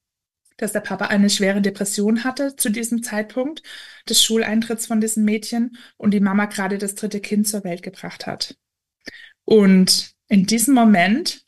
dass 0.57 0.73
der 0.73 0.81
Papa 0.81 1.07
eine 1.07 1.31
schwere 1.31 1.61
Depression 1.61 2.25
hatte 2.25 2.57
zu 2.57 2.71
diesem 2.71 3.03
Zeitpunkt 3.03 3.63
des 4.09 4.23
Schuleintritts 4.23 4.87
von 4.87 5.01
diesem 5.01 5.25
Mädchen 5.25 5.77
und 5.97 6.13
die 6.13 6.21
Mama 6.21 6.47
gerade 6.47 6.79
das 6.79 6.95
dritte 6.95 7.21
Kind 7.21 7.49
zur 7.49 7.65
Welt 7.65 7.83
gebracht 7.83 8.27
hat. 8.27 8.57
Und 9.45 10.15
in 10.29 10.47
diesem 10.47 10.75
Moment 10.75 11.45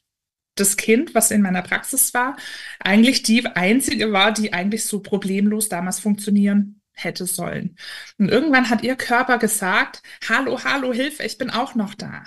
das 0.56 0.76
Kind, 0.76 1.14
was 1.14 1.30
in 1.30 1.42
meiner 1.42 1.62
Praxis 1.62 2.14
war, 2.14 2.36
eigentlich 2.80 3.22
die 3.22 3.46
einzige 3.46 4.12
war, 4.12 4.32
die 4.32 4.52
eigentlich 4.52 4.84
so 4.84 5.00
problemlos 5.00 5.68
damals 5.68 6.00
funktionieren 6.00 6.80
hätte 6.92 7.26
sollen. 7.26 7.76
Und 8.18 8.30
irgendwann 8.30 8.70
hat 8.70 8.82
ihr 8.82 8.96
Körper 8.96 9.38
gesagt, 9.38 10.02
hallo, 10.28 10.64
hallo, 10.64 10.92
Hilfe, 10.92 11.24
ich 11.24 11.36
bin 11.36 11.50
auch 11.50 11.74
noch 11.74 11.94
da. 11.94 12.24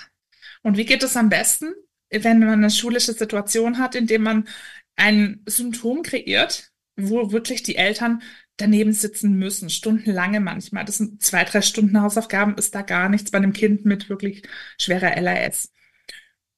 Und 0.61 0.77
wie 0.77 0.85
geht 0.85 1.01
es 1.01 1.17
am 1.17 1.29
besten, 1.29 1.73
wenn 2.11 2.39
man 2.39 2.49
eine 2.49 2.71
schulische 2.71 3.13
Situation 3.13 3.79
hat, 3.79 3.95
in 3.95 4.07
dem 4.07 4.23
man 4.23 4.47
ein 4.99 5.41
Symptom 5.45 6.03
kreiert, 6.03 6.71
wo 6.95 7.31
wirklich 7.31 7.63
die 7.63 7.77
Eltern 7.77 8.21
daneben 8.57 8.91
sitzen 8.91 9.33
müssen, 9.37 9.69
stundenlange 9.69 10.39
manchmal. 10.41 10.85
Das 10.85 10.97
sind 10.97 11.21
zwei, 11.23 11.45
drei 11.45 11.61
Stunden 11.61 12.01
Hausaufgaben, 12.01 12.55
ist 12.55 12.75
da 12.75 12.81
gar 12.81 13.09
nichts 13.09 13.31
bei 13.31 13.37
einem 13.37 13.53
Kind 13.53 13.85
mit 13.85 14.09
wirklich 14.09 14.43
schwerer 14.77 15.19
LAS. 15.19 15.71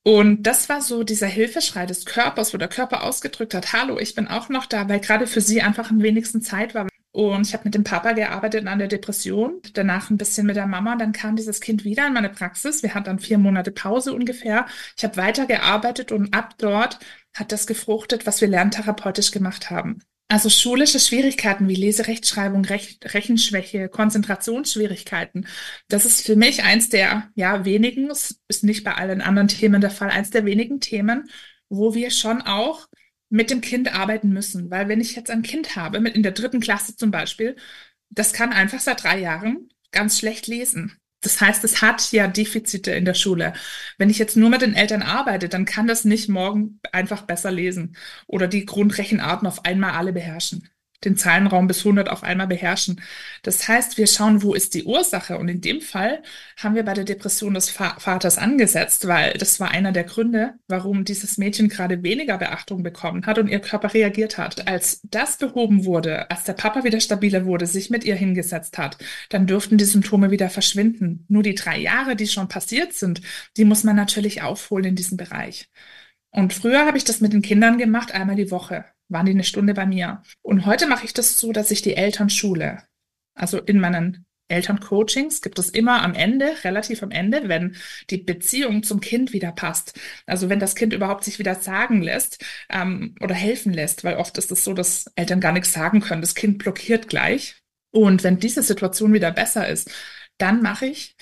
Und 0.03 0.43
das 0.43 0.67
war 0.67 0.81
so 0.81 1.03
dieser 1.03 1.27
Hilfeschrei 1.27 1.85
des 1.85 2.05
Körpers, 2.05 2.53
wo 2.53 2.57
der 2.57 2.67
Körper 2.67 3.03
ausgedrückt 3.03 3.53
hat, 3.53 3.71
hallo, 3.71 3.99
ich 3.99 4.15
bin 4.15 4.27
auch 4.27 4.49
noch 4.49 4.65
da, 4.65 4.89
weil 4.89 4.99
gerade 4.99 5.27
für 5.27 5.41
sie 5.41 5.61
einfach 5.61 5.91
am 5.91 6.01
wenigsten 6.01 6.41
Zeit 6.41 6.73
war. 6.73 6.87
Und 7.13 7.45
ich 7.45 7.53
habe 7.53 7.65
mit 7.65 7.75
dem 7.75 7.83
Papa 7.83 8.13
gearbeitet 8.13 8.65
an 8.67 8.79
der 8.79 8.87
Depression, 8.87 9.61
danach 9.73 10.09
ein 10.09 10.17
bisschen 10.17 10.47
mit 10.47 10.55
der 10.55 10.65
Mama. 10.65 10.95
Dann 10.95 11.11
kam 11.11 11.35
dieses 11.35 11.59
Kind 11.59 11.83
wieder 11.83 12.07
in 12.07 12.13
meine 12.13 12.29
Praxis. 12.29 12.83
Wir 12.83 12.95
hatten 12.95 13.05
dann 13.05 13.19
vier 13.19 13.37
Monate 13.37 13.71
Pause 13.71 14.13
ungefähr. 14.13 14.65
Ich 14.97 15.03
habe 15.03 15.17
weitergearbeitet 15.17 16.11
und 16.13 16.33
ab 16.33 16.55
dort 16.57 16.99
hat 17.33 17.51
das 17.51 17.67
gefruchtet, 17.67 18.25
was 18.25 18.41
wir 18.41 18.47
lerntherapeutisch 18.47 19.31
gemacht 19.31 19.69
haben. 19.69 19.99
Also 20.31 20.49
schulische 20.49 21.01
Schwierigkeiten 21.01 21.67
wie 21.67 21.75
Leserechtschreibung, 21.75 22.63
Rech 22.63 22.99
Rechenschwäche, 23.03 23.89
Konzentrationsschwierigkeiten, 23.89 25.45
das 25.89 26.05
ist 26.05 26.25
für 26.25 26.37
mich 26.37 26.63
eins 26.63 26.87
der 26.87 27.29
ja 27.35 27.65
wenigen, 27.65 28.09
es 28.09 28.39
ist 28.47 28.63
nicht 28.63 28.85
bei 28.85 28.93
allen 28.93 29.19
anderen 29.19 29.49
Themen 29.49 29.81
der 29.81 29.89
Fall, 29.89 30.09
eins 30.09 30.29
der 30.29 30.45
wenigen 30.45 30.79
Themen, 30.79 31.29
wo 31.67 31.95
wir 31.95 32.11
schon 32.11 32.41
auch 32.41 32.87
mit 33.29 33.49
dem 33.49 33.59
Kind 33.59 33.93
arbeiten 33.93 34.29
müssen. 34.29 34.71
Weil 34.71 34.87
wenn 34.87 35.01
ich 35.01 35.17
jetzt 35.17 35.31
ein 35.31 35.41
Kind 35.41 35.75
habe, 35.75 35.99
mit 35.99 36.15
in 36.15 36.23
der 36.23 36.31
dritten 36.31 36.61
Klasse 36.61 36.95
zum 36.95 37.11
Beispiel, 37.11 37.57
das 38.09 38.31
kann 38.31 38.53
einfach 38.53 38.79
seit 38.79 39.03
drei 39.03 39.19
Jahren 39.19 39.67
ganz 39.91 40.17
schlecht 40.17 40.47
lesen. 40.47 41.00
Das 41.21 41.39
heißt, 41.39 41.63
es 41.63 41.81
hat 41.81 42.11
ja 42.11 42.27
Defizite 42.27 42.91
in 42.91 43.05
der 43.05 43.13
Schule. 43.13 43.53
Wenn 43.97 44.09
ich 44.09 44.17
jetzt 44.17 44.37
nur 44.37 44.49
mit 44.49 44.61
den 44.61 44.73
Eltern 44.73 45.03
arbeite, 45.03 45.49
dann 45.49 45.65
kann 45.65 45.87
das 45.87 46.03
nicht 46.05 46.29
morgen 46.29 46.79
einfach 46.91 47.23
besser 47.23 47.51
lesen 47.51 47.95
oder 48.27 48.47
die 48.47 48.65
Grundrechenarten 48.65 49.47
auf 49.47 49.65
einmal 49.65 49.91
alle 49.91 50.13
beherrschen 50.13 50.69
den 51.03 51.17
Zahlenraum 51.17 51.67
bis 51.67 51.79
100 51.79 52.09
auf 52.09 52.23
einmal 52.23 52.47
beherrschen. 52.47 53.01
Das 53.43 53.67
heißt, 53.67 53.97
wir 53.97 54.07
schauen, 54.07 54.43
wo 54.43 54.53
ist 54.53 54.73
die 54.73 54.83
Ursache? 54.83 55.37
Und 55.37 55.49
in 55.49 55.61
dem 55.61 55.81
Fall 55.81 56.21
haben 56.57 56.75
wir 56.75 56.83
bei 56.83 56.93
der 56.93 57.03
Depression 57.03 57.53
des 57.53 57.69
Vaters 57.69 58.37
angesetzt, 58.37 59.07
weil 59.07 59.33
das 59.33 59.59
war 59.59 59.71
einer 59.71 59.91
der 59.91 60.03
Gründe, 60.03 60.53
warum 60.67 61.05
dieses 61.05 61.37
Mädchen 61.37 61.69
gerade 61.69 62.03
weniger 62.03 62.37
Beachtung 62.37 62.83
bekommen 62.83 63.25
hat 63.25 63.39
und 63.39 63.47
ihr 63.47 63.59
Körper 63.59 63.93
reagiert 63.93 64.37
hat. 64.37 64.67
Als 64.67 65.01
das 65.03 65.37
behoben 65.37 65.85
wurde, 65.85 66.29
als 66.29 66.43
der 66.43 66.53
Papa 66.53 66.83
wieder 66.83 66.99
stabiler 66.99 67.45
wurde, 67.45 67.65
sich 67.65 67.89
mit 67.89 68.03
ihr 68.03 68.15
hingesetzt 68.15 68.77
hat, 68.77 68.97
dann 69.29 69.47
dürften 69.47 69.77
die 69.77 69.85
Symptome 69.85 70.31
wieder 70.31 70.49
verschwinden. 70.49 71.25
Nur 71.27 71.43
die 71.43 71.55
drei 71.55 71.77
Jahre, 71.79 72.15
die 72.15 72.27
schon 72.27 72.47
passiert 72.47 72.93
sind, 72.93 73.21
die 73.57 73.65
muss 73.65 73.83
man 73.83 73.95
natürlich 73.95 74.41
aufholen 74.41 74.85
in 74.85 74.95
diesem 74.95 75.17
Bereich. 75.17 75.69
Und 76.31 76.53
früher 76.53 76.85
habe 76.85 76.97
ich 76.97 77.03
das 77.03 77.21
mit 77.21 77.33
den 77.33 77.41
Kindern 77.41 77.77
gemacht, 77.77 78.13
einmal 78.13 78.35
die 78.35 78.51
Woche 78.51 78.85
waren 79.11 79.25
die 79.25 79.33
eine 79.33 79.43
Stunde 79.43 79.73
bei 79.73 79.85
mir. 79.85 80.23
Und 80.41 80.65
heute 80.65 80.87
mache 80.87 81.05
ich 81.05 81.13
das 81.13 81.37
so, 81.37 81.51
dass 81.51 81.69
ich 81.71 81.81
die 81.81 81.95
Eltern 81.95 82.29
schule. 82.29 82.83
Also 83.35 83.59
in 83.59 83.79
meinen 83.79 84.25
Elterncoachings 84.47 85.41
gibt 85.41 85.59
es 85.59 85.69
immer 85.69 86.01
am 86.01 86.13
Ende, 86.13 86.51
relativ 86.63 87.03
am 87.03 87.11
Ende, 87.11 87.47
wenn 87.47 87.75
die 88.09 88.17
Beziehung 88.17 88.83
zum 88.83 88.99
Kind 88.99 89.33
wieder 89.33 89.51
passt. 89.51 89.99
Also 90.25 90.49
wenn 90.49 90.59
das 90.59 90.75
Kind 90.75 90.93
überhaupt 90.93 91.23
sich 91.23 91.39
wieder 91.39 91.55
sagen 91.55 92.01
lässt 92.01 92.43
ähm, 92.69 93.15
oder 93.21 93.35
helfen 93.35 93.73
lässt, 93.73 94.03
weil 94.03 94.17
oft 94.17 94.37
ist 94.37 94.51
es 94.51 94.63
so, 94.63 94.73
dass 94.73 95.05
Eltern 95.15 95.39
gar 95.39 95.53
nichts 95.53 95.71
sagen 95.71 96.01
können. 96.01 96.21
Das 96.21 96.35
Kind 96.35 96.57
blockiert 96.57 97.07
gleich. 97.07 97.57
Und 97.91 98.23
wenn 98.23 98.39
diese 98.39 98.63
Situation 98.63 99.13
wieder 99.13 99.31
besser 99.31 99.67
ist, 99.67 99.89
dann 100.37 100.61
mache 100.61 100.87
ich 100.87 101.15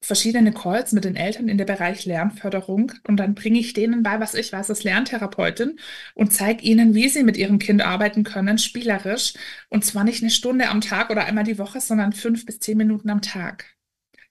verschiedene 0.00 0.52
Calls 0.52 0.92
mit 0.92 1.04
den 1.04 1.16
Eltern 1.16 1.48
in 1.48 1.58
der 1.58 1.64
Bereich 1.64 2.04
Lernförderung 2.04 2.92
und 3.08 3.16
dann 3.16 3.34
bringe 3.34 3.58
ich 3.58 3.72
denen 3.72 4.02
bei, 4.02 4.20
was 4.20 4.34
ich 4.34 4.52
weiß 4.52 4.70
als 4.70 4.84
Lerntherapeutin 4.84 5.78
und 6.14 6.32
zeige 6.32 6.62
ihnen, 6.62 6.94
wie 6.94 7.08
sie 7.08 7.22
mit 7.22 7.36
ihrem 7.36 7.58
Kind 7.58 7.82
arbeiten 7.82 8.22
können, 8.22 8.58
spielerisch 8.58 9.34
und 9.68 9.84
zwar 9.84 10.04
nicht 10.04 10.22
eine 10.22 10.30
Stunde 10.30 10.68
am 10.68 10.80
Tag 10.80 11.10
oder 11.10 11.24
einmal 11.24 11.44
die 11.44 11.58
Woche, 11.58 11.80
sondern 11.80 12.12
fünf 12.12 12.46
bis 12.46 12.60
zehn 12.60 12.78
Minuten 12.78 13.10
am 13.10 13.22
Tag. 13.22 13.76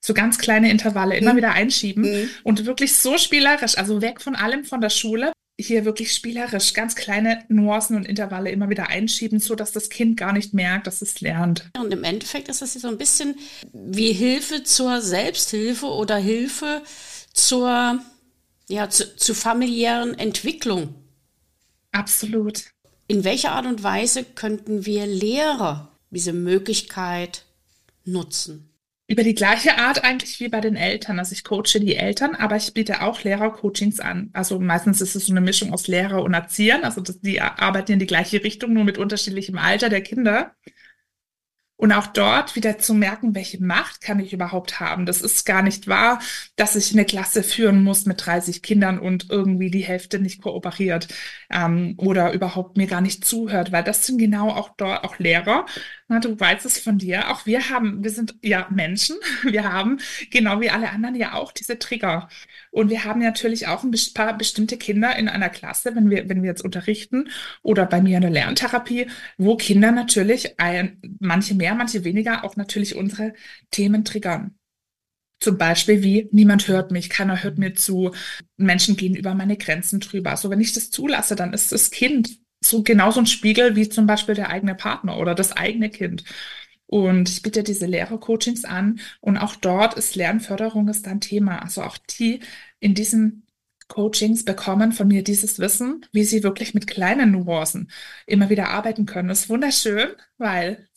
So 0.00 0.14
ganz 0.14 0.38
kleine 0.38 0.70
Intervalle 0.70 1.16
immer 1.16 1.32
mhm. 1.32 1.38
wieder 1.38 1.52
einschieben 1.52 2.04
mhm. 2.04 2.30
und 2.44 2.64
wirklich 2.64 2.94
so 2.94 3.18
spielerisch, 3.18 3.76
also 3.76 4.00
weg 4.00 4.20
von 4.20 4.36
allem 4.36 4.64
von 4.64 4.80
der 4.80 4.90
Schule, 4.90 5.32
hier 5.58 5.84
wirklich 5.84 6.12
spielerisch 6.12 6.74
ganz 6.74 6.94
kleine 6.94 7.44
Nuancen 7.48 7.96
und 7.96 8.06
Intervalle 8.06 8.50
immer 8.50 8.68
wieder 8.68 8.88
einschieben, 8.88 9.40
so 9.40 9.54
dass 9.54 9.72
das 9.72 9.88
Kind 9.88 10.18
gar 10.18 10.32
nicht 10.32 10.52
merkt, 10.52 10.86
dass 10.86 11.00
es 11.00 11.20
lernt. 11.20 11.70
Und 11.78 11.92
im 11.92 12.04
Endeffekt 12.04 12.48
ist 12.48 12.60
das 12.60 12.74
so 12.74 12.88
ein 12.88 12.98
bisschen 12.98 13.36
wie 13.72 14.12
Hilfe 14.12 14.64
zur 14.64 15.00
Selbsthilfe 15.00 15.86
oder 15.86 16.16
Hilfe 16.16 16.82
zur, 17.32 18.00
ja, 18.68 18.90
zu, 18.90 19.16
zur 19.16 19.34
familiären 19.34 20.18
Entwicklung. 20.18 20.94
Absolut. 21.90 22.64
In 23.08 23.24
welcher 23.24 23.52
Art 23.52 23.66
und 23.66 23.82
Weise 23.82 24.24
könnten 24.24 24.84
wir 24.84 25.06
Lehrer 25.06 25.92
diese 26.10 26.34
Möglichkeit 26.34 27.44
nutzen? 28.04 28.75
Über 29.08 29.22
die 29.22 29.34
gleiche 29.34 29.78
Art 29.78 30.02
eigentlich 30.04 30.40
wie 30.40 30.48
bei 30.48 30.60
den 30.60 30.74
Eltern. 30.76 31.18
Also 31.18 31.32
ich 31.32 31.44
coache 31.44 31.78
die 31.80 31.94
Eltern, 31.94 32.34
aber 32.34 32.56
ich 32.56 32.74
biete 32.74 33.02
auch 33.02 33.22
Lehrercoachings 33.22 34.00
an. 34.00 34.30
Also 34.32 34.58
meistens 34.58 35.00
ist 35.00 35.14
es 35.14 35.26
so 35.26 35.32
eine 35.32 35.40
Mischung 35.40 35.72
aus 35.72 35.86
Lehrer 35.86 36.22
und 36.22 36.34
Erziehern. 36.34 36.82
Also 36.84 37.00
das, 37.00 37.20
die 37.20 37.40
arbeiten 37.40 37.92
in 37.92 37.98
die 38.00 38.06
gleiche 38.06 38.42
Richtung, 38.42 38.72
nur 38.72 38.84
mit 38.84 38.98
unterschiedlichem 38.98 39.58
Alter 39.58 39.88
der 39.88 40.02
Kinder. 40.02 40.54
Und 41.78 41.92
auch 41.92 42.06
dort 42.06 42.56
wieder 42.56 42.78
zu 42.78 42.94
merken, 42.94 43.34
welche 43.34 43.62
Macht 43.62 44.00
kann 44.00 44.18
ich 44.18 44.32
überhaupt 44.32 44.80
haben. 44.80 45.04
Das 45.04 45.20
ist 45.20 45.44
gar 45.44 45.60
nicht 45.62 45.86
wahr, 45.88 46.20
dass 46.56 46.74
ich 46.74 46.92
eine 46.92 47.04
Klasse 47.04 47.42
führen 47.42 47.84
muss 47.84 48.06
mit 48.06 48.24
30 48.24 48.62
Kindern 48.62 48.98
und 48.98 49.30
irgendwie 49.30 49.70
die 49.70 49.84
Hälfte 49.84 50.18
nicht 50.18 50.40
kooperiert 50.40 51.08
ähm, 51.50 51.94
oder 51.98 52.32
überhaupt 52.32 52.78
mir 52.78 52.86
gar 52.86 53.02
nicht 53.02 53.26
zuhört, 53.26 53.72
weil 53.72 53.84
das 53.84 54.06
sind 54.06 54.16
genau 54.16 54.48
auch 54.48 54.70
dort 54.78 55.04
auch 55.04 55.18
Lehrer. 55.18 55.66
Na, 56.08 56.20
du 56.20 56.38
weißt 56.38 56.64
es 56.66 56.78
von 56.78 56.98
dir. 56.98 57.32
Auch 57.32 57.46
wir 57.46 57.68
haben, 57.68 58.04
wir 58.04 58.10
sind 58.10 58.36
ja 58.42 58.68
Menschen. 58.70 59.16
Wir 59.42 59.64
haben 59.64 59.98
genau 60.30 60.60
wie 60.60 60.70
alle 60.70 60.90
anderen 60.90 61.16
ja 61.16 61.34
auch 61.34 61.50
diese 61.52 61.78
Trigger. 61.78 62.28
Und 62.70 62.90
wir 62.90 63.04
haben 63.04 63.20
natürlich 63.20 63.66
auch 63.66 63.82
ein 63.82 63.92
paar 64.14 64.36
bestimmte 64.36 64.76
Kinder 64.76 65.16
in 65.16 65.28
einer 65.28 65.48
Klasse, 65.48 65.94
wenn 65.96 66.10
wir, 66.10 66.28
wenn 66.28 66.42
wir 66.42 66.50
jetzt 66.50 66.64
unterrichten 66.64 67.30
oder 67.62 67.86
bei 67.86 68.00
mir 68.00 68.16
in 68.16 68.22
der 68.22 68.30
Lerntherapie, 68.30 69.08
wo 69.38 69.56
Kinder 69.56 69.92
natürlich 69.92 70.60
ein, 70.60 71.00
manche 71.20 71.54
mehr, 71.54 71.74
manche 71.74 72.04
weniger 72.04 72.44
auch 72.44 72.56
natürlich 72.56 72.96
unsere 72.96 73.34
Themen 73.70 74.04
triggern. 74.04 74.56
Zum 75.40 75.58
Beispiel 75.58 76.02
wie 76.02 76.28
niemand 76.32 76.68
hört 76.68 76.90
mich, 76.92 77.10
keiner 77.10 77.42
hört 77.42 77.58
mir 77.58 77.74
zu, 77.74 78.12
Menschen 78.56 78.96
gehen 78.96 79.14
über 79.14 79.34
meine 79.34 79.56
Grenzen 79.56 80.00
drüber. 80.00 80.30
Also 80.30 80.50
wenn 80.50 80.60
ich 80.60 80.72
das 80.72 80.90
zulasse, 80.90 81.36
dann 81.36 81.52
ist 81.52 81.72
das 81.72 81.90
Kind 81.90 82.38
so 82.60 82.82
genauso 82.82 83.20
ein 83.20 83.26
Spiegel 83.26 83.76
wie 83.76 83.88
zum 83.88 84.06
Beispiel 84.06 84.34
der 84.34 84.50
eigene 84.50 84.74
Partner 84.74 85.18
oder 85.18 85.34
das 85.34 85.52
eigene 85.52 85.90
Kind. 85.90 86.24
Und 86.86 87.28
ich 87.28 87.42
biete 87.42 87.62
diese 87.62 87.86
Lehrercoachings 87.86 88.64
an 88.64 89.00
und 89.20 89.36
auch 89.38 89.56
dort 89.56 89.94
ist 89.94 90.14
Lernförderung 90.16 90.88
ist 90.88 91.06
ein 91.08 91.20
Thema. 91.20 91.62
Also 91.62 91.82
auch 91.82 91.98
die 91.98 92.40
in 92.80 92.94
diesen 92.94 93.46
Coachings 93.88 94.44
bekommen 94.44 94.92
von 94.92 95.08
mir 95.08 95.22
dieses 95.22 95.58
Wissen, 95.58 96.06
wie 96.12 96.24
sie 96.24 96.42
wirklich 96.42 96.74
mit 96.74 96.86
kleinen 96.86 97.32
Nuancen 97.32 97.90
immer 98.26 98.50
wieder 98.50 98.68
arbeiten 98.70 99.06
können. 99.06 99.28
Das 99.28 99.42
ist 99.42 99.48
wunderschön, 99.48 100.10
weil 100.38 100.88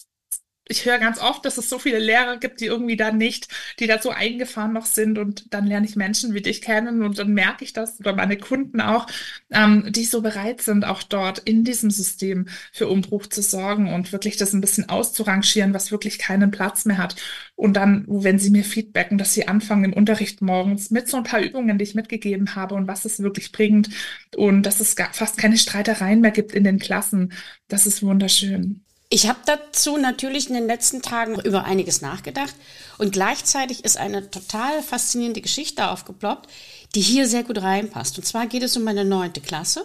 ich 0.70 0.86
höre 0.86 1.00
ganz 1.00 1.20
oft, 1.20 1.44
dass 1.46 1.58
es 1.58 1.68
so 1.68 1.80
viele 1.80 1.98
Lehrer 1.98 2.38
gibt, 2.38 2.62
die 2.62 2.68
irgendwie 2.68 2.96
da 2.96 3.12
nicht, 3.12 3.48
die 3.80 3.88
da 3.88 4.00
so 4.00 4.12
eingefahren 4.12 4.72
noch 4.72 4.86
sind 4.86 5.18
und 5.18 5.52
dann 5.52 5.66
lerne 5.66 5.88
ich 5.88 5.96
Menschen 5.96 6.36
wie 6.36 6.42
dich 6.42 6.62
kennen 6.62 7.02
und 7.02 7.18
dann 7.18 7.34
merke 7.34 7.64
ich 7.66 7.74
das 7.74 8.00
oder 8.00 8.14
meine 8.14 8.38
Kunden 8.38 8.80
auch, 8.80 9.08
ähm, 9.50 9.92
die 9.92 10.06
so 10.06 10.22
bereit 10.22 10.62
sind, 10.62 10.86
auch 10.86 11.02
dort 11.02 11.40
in 11.40 11.64
diesem 11.64 11.90
System 11.90 12.48
für 12.72 12.88
Umbruch 12.88 13.26
zu 13.26 13.42
sorgen 13.42 13.92
und 13.92 14.12
wirklich 14.12 14.38
das 14.38 14.54
ein 14.54 14.62
bisschen 14.62 14.88
auszurangieren, 14.90 15.74
was 15.74 15.92
wirklich 15.92 16.20
keinen 16.20 16.52
Platz 16.52 16.86
mehr 16.86 17.00
hat. 17.00 17.16
Und 17.56 17.74
dann, 17.74 18.06
wenn 18.08 18.38
sie 18.38 18.52
mir 18.52 18.64
feedbacken, 18.64 19.18
dass 19.18 19.34
sie 19.34 19.48
anfangen 19.48 19.86
im 19.86 19.94
Unterricht 19.94 20.42
morgens 20.42 20.92
mit 20.92 21.10
so 21.10 21.18
ein 21.18 21.24
paar 21.24 21.42
Übungen, 21.42 21.80
die 21.80 21.84
ich 21.84 21.96
mitgegeben 21.96 22.56
habe 22.56 22.76
und 22.76 22.88
was 22.88 23.06
es 23.06 23.20
wirklich 23.22 23.52
bringt 23.52 23.90
und 24.36 24.64
dass 24.64 24.80
es 24.80 24.96
fast 25.14 25.38
keine 25.38 25.58
Streitereien 25.58 26.22
mehr 26.22 26.32
gibt 26.32 26.54
in 26.54 26.64
den 26.64 26.78
Klassen, 26.78 27.34
das 27.68 27.88
ist 27.88 28.04
wunderschön. 28.04 28.86
Ich 29.12 29.28
habe 29.28 29.40
dazu 29.46 29.98
natürlich 29.98 30.50
in 30.50 30.54
den 30.54 30.68
letzten 30.68 31.02
Tagen 31.02 31.40
über 31.42 31.64
einiges 31.64 32.02
nachgedacht 32.02 32.54
und 33.00 33.12
gleichzeitig 33.12 33.84
ist 33.84 33.98
eine 33.98 34.30
total 34.30 34.84
faszinierende 34.84 35.42
Geschichte 35.42 35.90
aufgeploppt, 35.90 36.48
die 36.94 37.02
hier 37.02 37.28
sehr 37.28 37.44
gut 37.44 37.60
reinpasst. 37.60 38.20
Und 38.20 38.26
zwar 38.26 38.46
geht 38.46 38.62
es 38.62 38.78
um 38.78 38.84
meine 38.84 39.06
neunte 39.06 39.42
Klasse. 39.42 39.84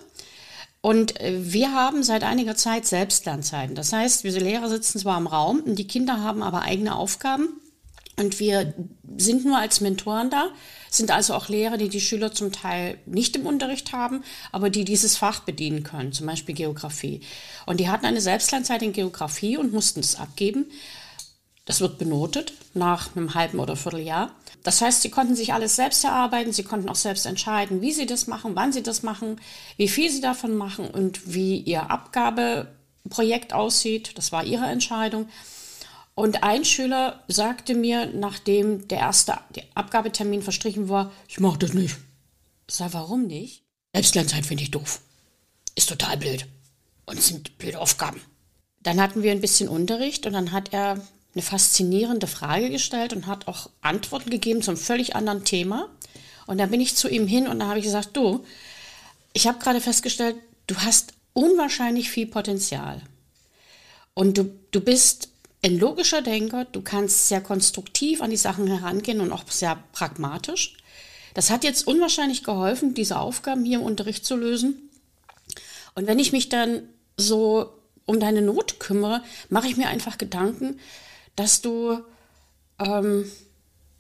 Und 0.82 1.18
äh, 1.22 1.38
wir 1.40 1.72
haben 1.72 2.02
seit 2.02 2.22
einiger 2.22 2.54
Zeit 2.54 2.84
Selbstlernzeiten. 2.84 3.74
Das 3.74 3.94
heißt, 3.94 4.24
wir 4.24 4.32
Lehrer 4.32 4.68
sitzen 4.68 4.98
zwar 4.98 5.16
im 5.16 5.26
Raum, 5.26 5.62
die 5.64 5.86
Kinder 5.86 6.20
haben 6.20 6.42
aber 6.42 6.60
eigene 6.60 6.94
Aufgaben 6.94 7.48
und 8.16 8.38
wir 8.38 8.74
sind 9.16 9.44
nur 9.44 9.58
als 9.58 9.80
Mentoren 9.80 10.30
da, 10.30 10.50
sind 10.88 11.10
also 11.10 11.34
auch 11.34 11.48
Lehrer, 11.48 11.76
die 11.76 11.88
die 11.88 12.00
Schüler 12.00 12.32
zum 12.32 12.52
Teil 12.52 12.98
nicht 13.06 13.34
im 13.36 13.46
Unterricht 13.46 13.92
haben, 13.92 14.22
aber 14.52 14.70
die 14.70 14.84
dieses 14.84 15.16
Fach 15.16 15.40
bedienen 15.40 15.82
können, 15.82 16.12
zum 16.12 16.26
Beispiel 16.26 16.54
Geografie. 16.54 17.20
Und 17.66 17.80
die 17.80 17.88
hatten 17.88 18.06
eine 18.06 18.20
Selbstlernzeit 18.20 18.82
in 18.82 18.92
Geografie 18.92 19.56
und 19.56 19.72
mussten 19.72 20.00
es 20.00 20.16
abgeben. 20.16 20.66
Das 21.64 21.80
wird 21.80 21.98
benotet 21.98 22.52
nach 22.74 23.16
einem 23.16 23.34
halben 23.34 23.58
oder 23.58 23.74
Vierteljahr. 23.74 24.30
Das 24.62 24.80
heißt, 24.80 25.02
sie 25.02 25.10
konnten 25.10 25.34
sich 25.34 25.52
alles 25.52 25.76
selbst 25.76 26.04
erarbeiten, 26.04 26.52
sie 26.52 26.62
konnten 26.62 26.88
auch 26.88 26.94
selbst 26.94 27.26
entscheiden, 27.26 27.80
wie 27.80 27.92
sie 27.92 28.06
das 28.06 28.26
machen, 28.26 28.52
wann 28.54 28.72
sie 28.72 28.82
das 28.82 29.02
machen, 29.02 29.40
wie 29.76 29.88
viel 29.88 30.10
sie 30.10 30.20
davon 30.20 30.56
machen 30.56 30.86
und 30.86 31.34
wie 31.34 31.58
ihr 31.58 31.90
Abgabeprojekt 31.90 33.52
aussieht. 33.52 34.16
Das 34.16 34.30
war 34.30 34.44
ihre 34.44 34.66
Entscheidung. 34.66 35.28
Und 36.14 36.44
ein 36.44 36.64
Schüler 36.64 37.24
sagte 37.26 37.74
mir, 37.74 38.06
nachdem 38.06 38.86
der 38.88 38.98
erste 38.98 39.38
Abgabetermin 39.74 40.42
verstrichen 40.42 40.88
war, 40.88 41.12
ich 41.28 41.40
mache 41.40 41.58
das 41.58 41.74
nicht. 41.74 41.96
Ich 42.68 42.76
sag, 42.76 42.92
warum 42.92 43.26
nicht? 43.26 43.62
Selbstlernzeit 43.92 44.46
finde 44.46 44.62
ich 44.62 44.70
doof. 44.70 45.00
Ist 45.74 45.88
total 45.88 46.16
blöd. 46.16 46.46
Und 47.06 47.20
sind 47.20 47.58
blöde 47.58 47.80
Aufgaben. 47.80 48.20
Dann 48.82 49.00
hatten 49.00 49.22
wir 49.22 49.32
ein 49.32 49.40
bisschen 49.40 49.68
Unterricht 49.68 50.26
und 50.26 50.32
dann 50.34 50.52
hat 50.52 50.72
er 50.72 51.00
eine 51.34 51.42
faszinierende 51.42 52.26
Frage 52.26 52.70
gestellt 52.70 53.12
und 53.12 53.26
hat 53.26 53.48
auch 53.48 53.70
Antworten 53.80 54.30
gegeben 54.30 54.62
zum 54.62 54.76
völlig 54.76 55.16
anderen 55.16 55.44
Thema. 55.44 55.88
Und 56.46 56.58
dann 56.58 56.70
bin 56.70 56.80
ich 56.80 56.94
zu 56.94 57.08
ihm 57.08 57.26
hin 57.26 57.48
und 57.48 57.58
da 57.58 57.68
habe 57.68 57.78
ich 57.78 57.84
gesagt, 57.84 58.16
du, 58.16 58.44
ich 59.32 59.46
habe 59.48 59.58
gerade 59.58 59.80
festgestellt, 59.80 60.36
du 60.66 60.76
hast 60.76 61.12
unwahrscheinlich 61.32 62.10
viel 62.10 62.26
Potenzial. 62.26 63.02
Und 64.14 64.38
du, 64.38 64.54
du 64.70 64.80
bist 64.80 65.28
ein 65.64 65.78
logischer 65.78 66.20
Denker, 66.20 66.66
du 66.66 66.82
kannst 66.82 67.28
sehr 67.28 67.40
konstruktiv 67.40 68.20
an 68.20 68.30
die 68.30 68.36
Sachen 68.36 68.66
herangehen 68.66 69.20
und 69.20 69.32
auch 69.32 69.50
sehr 69.50 69.82
pragmatisch. 69.92 70.76
Das 71.32 71.48
hat 71.48 71.64
jetzt 71.64 71.86
unwahrscheinlich 71.86 72.44
geholfen, 72.44 72.92
diese 72.92 73.18
Aufgaben 73.18 73.64
hier 73.64 73.78
im 73.78 73.84
Unterricht 73.84 74.26
zu 74.26 74.36
lösen. 74.36 74.90
Und 75.94 76.06
wenn 76.06 76.18
ich 76.18 76.32
mich 76.32 76.50
dann 76.50 76.82
so 77.16 77.72
um 78.04 78.20
deine 78.20 78.42
Not 78.42 78.78
kümmere, 78.78 79.22
mache 79.48 79.66
ich 79.66 79.78
mir 79.78 79.88
einfach 79.88 80.18
Gedanken, 80.18 80.78
dass 81.34 81.62
du, 81.62 81.98
ähm, 82.78 83.30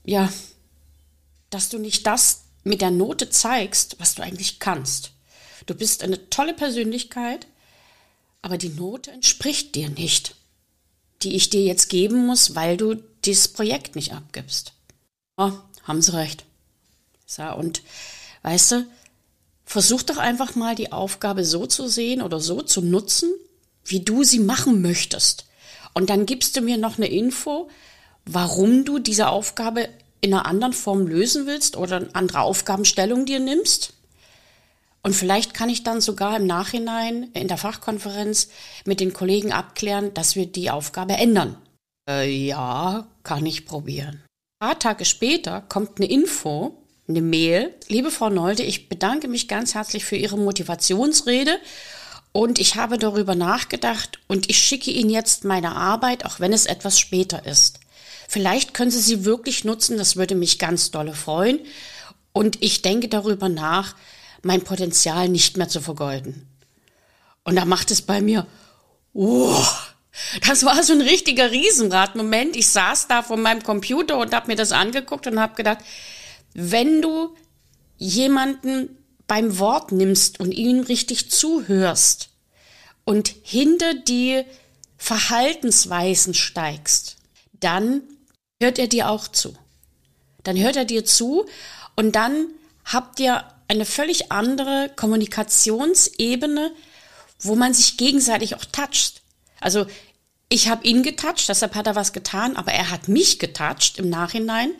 ja, 0.04 0.30
dass 1.48 1.70
du 1.70 1.78
nicht 1.78 2.06
das 2.06 2.42
mit 2.62 2.82
der 2.82 2.90
Note 2.90 3.30
zeigst, 3.30 3.96
was 3.98 4.14
du 4.14 4.22
eigentlich 4.22 4.58
kannst. 4.58 5.12
Du 5.64 5.74
bist 5.74 6.02
eine 6.02 6.28
tolle 6.28 6.52
Persönlichkeit, 6.52 7.46
aber 8.42 8.58
die 8.58 8.68
Note 8.68 9.10
entspricht 9.10 9.74
dir 9.74 9.88
nicht 9.88 10.36
die 11.24 11.34
ich 11.34 11.50
dir 11.50 11.62
jetzt 11.62 11.88
geben 11.88 12.26
muss, 12.26 12.54
weil 12.54 12.76
du 12.76 12.94
dieses 13.24 13.48
Projekt 13.48 13.96
nicht 13.96 14.12
abgibst. 14.12 14.72
Oh, 15.36 15.52
haben 15.82 16.02
sie 16.02 16.14
recht. 16.14 16.44
So, 17.26 17.42
und 17.42 17.82
weißt 18.42 18.72
du, 18.72 18.86
versuch 19.64 20.02
doch 20.02 20.18
einfach 20.18 20.54
mal 20.54 20.74
die 20.74 20.92
Aufgabe 20.92 21.44
so 21.44 21.66
zu 21.66 21.88
sehen 21.88 22.22
oder 22.22 22.40
so 22.40 22.62
zu 22.62 22.82
nutzen, 22.82 23.32
wie 23.84 24.00
du 24.00 24.22
sie 24.22 24.38
machen 24.38 24.82
möchtest. 24.82 25.46
Und 25.94 26.10
dann 26.10 26.26
gibst 26.26 26.56
du 26.56 26.60
mir 26.60 26.76
noch 26.76 26.98
eine 26.98 27.08
Info, 27.08 27.68
warum 28.26 28.84
du 28.84 28.98
diese 28.98 29.28
Aufgabe 29.28 29.88
in 30.20 30.32
einer 30.32 30.46
anderen 30.46 30.72
Form 30.72 31.06
lösen 31.06 31.46
willst 31.46 31.76
oder 31.76 31.96
eine 31.96 32.14
andere 32.14 32.40
Aufgabenstellung 32.40 33.26
dir 33.26 33.40
nimmst. 33.40 33.92
Und 35.04 35.14
vielleicht 35.14 35.52
kann 35.52 35.68
ich 35.68 35.84
dann 35.84 36.00
sogar 36.00 36.36
im 36.36 36.46
Nachhinein 36.46 37.30
in 37.34 37.46
der 37.46 37.58
Fachkonferenz 37.58 38.48
mit 38.86 39.00
den 39.00 39.12
Kollegen 39.12 39.52
abklären, 39.52 40.14
dass 40.14 40.34
wir 40.34 40.46
die 40.46 40.70
Aufgabe 40.70 41.12
ändern. 41.14 41.58
Äh, 42.08 42.30
ja, 42.30 43.06
kann 43.22 43.44
ich 43.44 43.66
probieren. 43.66 44.22
Ein 44.60 44.68
paar 44.70 44.78
Tage 44.78 45.04
später 45.04 45.60
kommt 45.60 45.98
eine 45.98 46.10
Info, 46.10 46.82
eine 47.06 47.20
Mail. 47.20 47.74
Liebe 47.86 48.10
Frau 48.10 48.30
Nolde, 48.30 48.62
ich 48.62 48.88
bedanke 48.88 49.28
mich 49.28 49.46
ganz 49.46 49.74
herzlich 49.74 50.06
für 50.06 50.16
Ihre 50.16 50.38
Motivationsrede 50.38 51.58
und 52.32 52.58
ich 52.58 52.76
habe 52.76 52.96
darüber 52.96 53.34
nachgedacht 53.34 54.20
und 54.26 54.48
ich 54.48 54.58
schicke 54.58 54.90
Ihnen 54.90 55.10
jetzt 55.10 55.44
meine 55.44 55.76
Arbeit, 55.76 56.24
auch 56.24 56.40
wenn 56.40 56.54
es 56.54 56.64
etwas 56.64 56.98
später 56.98 57.44
ist. 57.44 57.78
Vielleicht 58.26 58.72
können 58.72 58.90
Sie 58.90 59.00
sie 59.00 59.26
wirklich 59.26 59.64
nutzen, 59.64 59.98
das 59.98 60.16
würde 60.16 60.34
mich 60.34 60.58
ganz 60.58 60.90
dolle 60.90 61.12
freuen. 61.12 61.60
Und 62.32 62.62
ich 62.62 62.80
denke 62.80 63.08
darüber 63.08 63.50
nach, 63.50 63.94
mein 64.44 64.62
Potenzial 64.62 65.28
nicht 65.28 65.56
mehr 65.56 65.68
zu 65.68 65.80
vergeuden. 65.80 66.48
Und 67.44 67.56
da 67.56 67.64
macht 67.64 67.90
es 67.90 68.02
bei 68.02 68.20
mir, 68.20 68.46
oh, 69.12 69.62
das 70.46 70.64
war 70.64 70.82
so 70.82 70.92
ein 70.92 71.00
richtiger 71.00 71.50
Riesenrad. 71.50 72.16
Moment, 72.16 72.56
ich 72.56 72.68
saß 72.68 73.08
da 73.08 73.22
vor 73.22 73.36
meinem 73.36 73.62
Computer 73.62 74.18
und 74.18 74.34
habe 74.34 74.48
mir 74.48 74.56
das 74.56 74.72
angeguckt 74.72 75.26
und 75.26 75.40
habe 75.40 75.54
gedacht, 75.54 75.78
wenn 76.54 77.02
du 77.02 77.34
jemanden 77.96 78.96
beim 79.26 79.58
Wort 79.58 79.92
nimmst 79.92 80.40
und 80.40 80.52
ihm 80.52 80.80
richtig 80.80 81.30
zuhörst 81.30 82.30
und 83.04 83.34
hinter 83.42 83.94
die 83.94 84.44
Verhaltensweisen 84.96 86.34
steigst, 86.34 87.16
dann 87.52 88.02
hört 88.60 88.78
er 88.78 88.88
dir 88.88 89.10
auch 89.10 89.28
zu. 89.28 89.54
Dann 90.42 90.58
hört 90.58 90.76
er 90.76 90.84
dir 90.84 91.04
zu 91.04 91.46
und 91.96 92.14
dann 92.14 92.46
habt 92.84 93.20
ihr 93.20 93.44
eine 93.68 93.84
völlig 93.84 94.30
andere 94.30 94.90
Kommunikationsebene, 94.94 96.72
wo 97.40 97.54
man 97.54 97.74
sich 97.74 97.96
gegenseitig 97.96 98.54
auch 98.54 98.64
toucht. 98.64 99.22
Also 99.60 99.86
ich 100.48 100.68
habe 100.68 100.86
ihn 100.86 101.02
getoucht, 101.02 101.48
deshalb 101.48 101.74
hat 101.74 101.86
er 101.86 101.96
was 101.96 102.12
getan, 102.12 102.56
aber 102.56 102.72
er 102.72 102.90
hat 102.90 103.08
mich 103.08 103.38
getoucht 103.38 103.98
im 103.98 104.08
Nachhinein. 104.08 104.72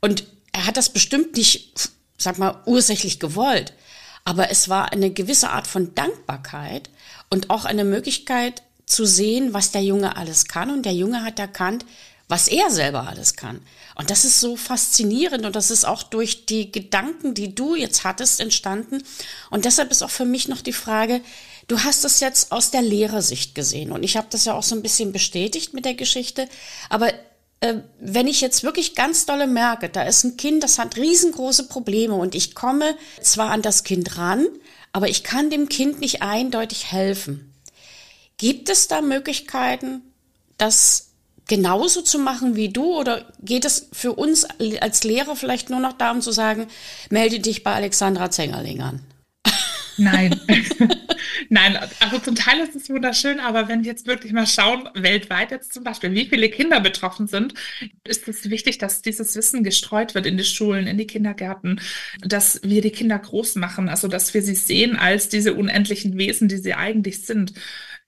Und 0.00 0.24
er 0.52 0.66
hat 0.66 0.76
das 0.76 0.88
bestimmt 0.88 1.36
nicht, 1.36 1.90
sag 2.16 2.38
mal, 2.38 2.62
ursächlich 2.66 3.20
gewollt. 3.20 3.72
Aber 4.24 4.50
es 4.50 4.68
war 4.68 4.92
eine 4.92 5.10
gewisse 5.10 5.50
Art 5.50 5.66
von 5.66 5.94
Dankbarkeit 5.94 6.90
und 7.30 7.50
auch 7.50 7.64
eine 7.64 7.84
Möglichkeit 7.84 8.62
zu 8.86 9.04
sehen, 9.04 9.52
was 9.52 9.70
der 9.70 9.82
Junge 9.82 10.16
alles 10.16 10.46
kann. 10.46 10.70
Und 10.70 10.84
der 10.84 10.94
Junge 10.94 11.22
hat 11.24 11.38
erkannt, 11.38 11.84
was 12.28 12.48
er 12.48 12.70
selber 12.70 13.06
alles 13.06 13.36
kann. 13.36 13.60
Und 13.94 14.10
das 14.10 14.24
ist 14.24 14.40
so 14.40 14.56
faszinierend 14.56 15.46
und 15.46 15.54
das 15.54 15.70
ist 15.70 15.84
auch 15.84 16.02
durch 16.02 16.46
die 16.46 16.72
Gedanken, 16.72 17.34
die 17.34 17.54
du 17.54 17.76
jetzt 17.76 18.04
hattest, 18.04 18.40
entstanden. 18.40 19.02
Und 19.50 19.64
deshalb 19.64 19.90
ist 19.90 20.02
auch 20.02 20.10
für 20.10 20.24
mich 20.24 20.48
noch 20.48 20.60
die 20.60 20.72
Frage, 20.72 21.20
du 21.68 21.80
hast 21.80 22.04
es 22.04 22.20
jetzt 22.20 22.52
aus 22.52 22.70
der 22.70 22.82
Lehrersicht 22.82 23.54
gesehen 23.54 23.92
und 23.92 24.02
ich 24.02 24.16
habe 24.16 24.26
das 24.30 24.44
ja 24.44 24.54
auch 24.54 24.62
so 24.62 24.74
ein 24.74 24.82
bisschen 24.82 25.12
bestätigt 25.12 25.72
mit 25.72 25.84
der 25.84 25.94
Geschichte, 25.94 26.48
aber 26.88 27.12
äh, 27.60 27.76
wenn 27.98 28.28
ich 28.28 28.40
jetzt 28.40 28.62
wirklich 28.62 28.94
ganz 28.94 29.26
dolle 29.26 29.46
merke, 29.46 29.88
da 29.88 30.02
ist 30.02 30.24
ein 30.24 30.36
Kind, 30.36 30.62
das 30.62 30.78
hat 30.78 30.96
riesengroße 30.96 31.68
Probleme 31.68 32.14
und 32.14 32.34
ich 32.34 32.54
komme 32.54 32.96
zwar 33.20 33.50
an 33.50 33.62
das 33.62 33.82
Kind 33.82 34.18
ran, 34.18 34.46
aber 34.92 35.08
ich 35.08 35.24
kann 35.24 35.50
dem 35.50 35.68
Kind 35.68 36.00
nicht 36.00 36.22
eindeutig 36.22 36.92
helfen. 36.92 37.52
Gibt 38.36 38.68
es 38.68 38.88
da 38.88 39.00
Möglichkeiten, 39.00 40.02
dass 40.58 41.05
genauso 41.48 42.02
zu 42.02 42.18
machen 42.18 42.56
wie 42.56 42.68
du 42.68 42.98
oder 42.98 43.24
geht 43.40 43.64
es 43.64 43.88
für 43.92 44.12
uns 44.12 44.46
als 44.80 45.04
Lehrer 45.04 45.36
vielleicht 45.36 45.70
nur 45.70 45.80
noch 45.80 45.92
darum 45.92 46.20
zu 46.20 46.32
sagen, 46.32 46.66
melde 47.10 47.38
dich 47.40 47.62
bei 47.62 47.72
Alexandra 47.72 48.30
Zengerling 48.30 48.82
an? 48.82 49.00
Nein. 49.98 50.38
Nein, 51.48 51.78
also 52.00 52.18
zum 52.18 52.34
Teil 52.34 52.60
ist 52.60 52.74
es 52.74 52.90
wunderschön, 52.90 53.40
aber 53.40 53.68
wenn 53.68 53.84
wir 53.84 53.90
jetzt 53.90 54.06
wirklich 54.06 54.32
mal 54.32 54.46
schauen, 54.46 54.88
weltweit 54.94 55.50
jetzt 55.50 55.72
zum 55.72 55.84
Beispiel, 55.84 56.12
wie 56.12 56.26
viele 56.26 56.48
Kinder 56.50 56.80
betroffen 56.80 57.28
sind, 57.28 57.54
ist 58.04 58.26
es 58.26 58.50
wichtig, 58.50 58.78
dass 58.78 59.00
dieses 59.00 59.36
Wissen 59.36 59.62
gestreut 59.62 60.14
wird 60.14 60.26
in 60.26 60.36
die 60.36 60.44
Schulen, 60.44 60.86
in 60.86 60.98
die 60.98 61.06
Kindergärten, 61.06 61.80
dass 62.20 62.60
wir 62.62 62.82
die 62.82 62.90
Kinder 62.90 63.18
groß 63.18 63.56
machen, 63.56 63.88
also 63.88 64.08
dass 64.08 64.34
wir 64.34 64.42
sie 64.42 64.54
sehen 64.54 64.96
als 64.96 65.28
diese 65.28 65.54
unendlichen 65.54 66.18
Wesen, 66.18 66.48
die 66.48 66.58
sie 66.58 66.74
eigentlich 66.74 67.24
sind 67.24 67.52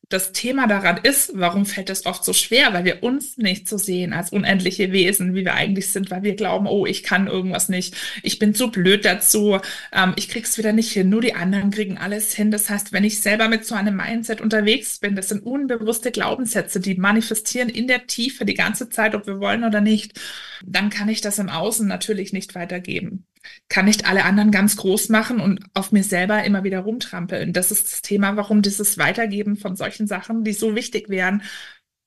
das 0.08 0.32
Thema 0.32 0.66
daran 0.66 0.98
ist, 1.02 1.32
warum 1.34 1.66
fällt 1.66 1.90
es 1.90 2.06
oft 2.06 2.24
so 2.24 2.32
schwer, 2.32 2.72
weil 2.72 2.84
wir 2.86 3.02
uns 3.02 3.36
nicht 3.36 3.68
so 3.68 3.76
sehen 3.76 4.14
als 4.14 4.30
unendliche 4.30 4.90
Wesen, 4.90 5.34
wie 5.34 5.44
wir 5.44 5.52
eigentlich 5.52 5.90
sind, 5.90 6.10
weil 6.10 6.22
wir 6.22 6.34
glauben, 6.34 6.66
oh, 6.66 6.86
ich 6.86 7.02
kann 7.02 7.26
irgendwas 7.26 7.68
nicht, 7.68 7.94
ich 8.22 8.38
bin 8.38 8.54
zu 8.54 8.70
blöd 8.70 9.04
dazu, 9.04 9.58
ähm, 9.92 10.14
ich 10.16 10.30
krieg's 10.30 10.56
wieder 10.56 10.72
nicht 10.72 10.92
hin, 10.92 11.10
nur 11.10 11.20
die 11.20 11.34
anderen 11.34 11.70
kriegen 11.70 11.98
alles 11.98 12.34
hin. 12.34 12.50
Das 12.50 12.70
heißt, 12.70 12.92
wenn 12.92 13.04
ich 13.04 13.20
selber 13.20 13.48
mit 13.48 13.66
so 13.66 13.74
einem 13.74 13.96
Mindset 13.96 14.40
unterwegs 14.40 14.98
bin, 14.98 15.14
das 15.14 15.28
sind 15.28 15.44
unbewusste 15.44 16.10
Glaubenssätze, 16.10 16.80
die 16.80 16.94
manifestieren 16.94 17.68
in 17.68 17.86
der 17.86 18.06
Tiefe 18.06 18.46
die 18.46 18.54
ganze 18.54 18.88
Zeit, 18.88 19.14
ob 19.14 19.26
wir 19.26 19.40
wollen 19.40 19.64
oder 19.64 19.82
nicht, 19.82 20.18
dann 20.64 20.88
kann 20.88 21.10
ich 21.10 21.20
das 21.20 21.38
im 21.38 21.50
Außen 21.50 21.86
natürlich 21.86 22.32
nicht 22.32 22.54
weitergeben 22.54 23.26
kann 23.68 23.84
nicht 23.84 24.06
alle 24.06 24.24
anderen 24.24 24.50
ganz 24.50 24.76
groß 24.76 25.08
machen 25.08 25.40
und 25.40 25.60
auf 25.74 25.92
mir 25.92 26.04
selber 26.04 26.44
immer 26.44 26.64
wieder 26.64 26.80
rumtrampeln. 26.80 27.52
Das 27.52 27.70
ist 27.70 27.92
das 27.92 28.02
Thema, 28.02 28.36
warum 28.36 28.62
dieses 28.62 28.98
Weitergeben 28.98 29.56
von 29.56 29.76
solchen 29.76 30.06
Sachen, 30.06 30.44
die 30.44 30.52
so 30.52 30.74
wichtig 30.74 31.08
wären, 31.08 31.42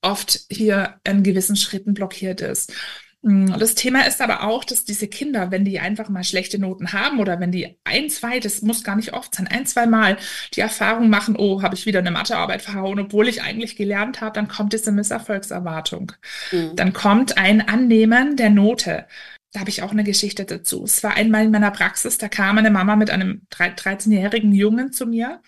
oft 0.01 0.41
hier 0.49 0.99
in 1.03 1.23
gewissen 1.23 1.55
Schritten 1.55 1.93
blockiert 1.93 2.41
ist. 2.41 2.73
Mm, 3.21 3.57
das 3.59 3.75
Thema 3.75 4.07
ist 4.07 4.21
aber 4.21 4.43
auch, 4.43 4.63
dass 4.63 4.83
diese 4.83 5.07
Kinder, 5.07 5.51
wenn 5.51 5.63
die 5.63 5.79
einfach 5.79 6.09
mal 6.09 6.23
schlechte 6.23 6.57
Noten 6.59 6.91
haben 6.91 7.19
oder 7.19 7.39
wenn 7.39 7.51
die 7.51 7.77
ein, 7.83 8.09
zwei, 8.09 8.39
das 8.39 8.61
muss 8.61 8.83
gar 8.83 8.95
nicht 8.95 9.13
oft 9.13 9.35
sein, 9.35 9.47
ein, 9.47 9.65
zwei 9.65 9.85
Mal 9.85 10.17
die 10.53 10.61
Erfahrung 10.61 11.09
machen, 11.09 11.35
oh, 11.37 11.61
habe 11.61 11.75
ich 11.75 11.85
wieder 11.85 11.99
eine 11.99 12.11
Mathearbeit 12.11 12.61
verhauen, 12.63 12.99
obwohl 12.99 13.27
ich 13.27 13.43
eigentlich 13.43 13.75
gelernt 13.75 14.21
habe, 14.21 14.33
dann 14.33 14.47
kommt 14.47 14.73
diese 14.73 14.91
Misserfolgserwartung. 14.91 16.13
Mhm. 16.51 16.75
Dann 16.75 16.93
kommt 16.93 17.37
ein 17.37 17.67
Annehmen 17.67 18.37
der 18.37 18.49
Note 18.49 19.05
da 19.51 19.59
habe 19.59 19.69
ich 19.69 19.83
auch 19.83 19.91
eine 19.91 20.03
Geschichte 20.03 20.45
dazu. 20.45 20.83
Es 20.83 21.03
war 21.03 21.15
einmal 21.15 21.43
in 21.45 21.51
meiner 21.51 21.71
Praxis, 21.71 22.17
da 22.17 22.29
kam 22.29 22.57
eine 22.57 22.71
Mama 22.71 22.95
mit 22.95 23.09
einem 23.09 23.41
13-jährigen 23.51 24.53
Jungen 24.53 24.93
zu 24.93 25.05
mir 25.05 25.41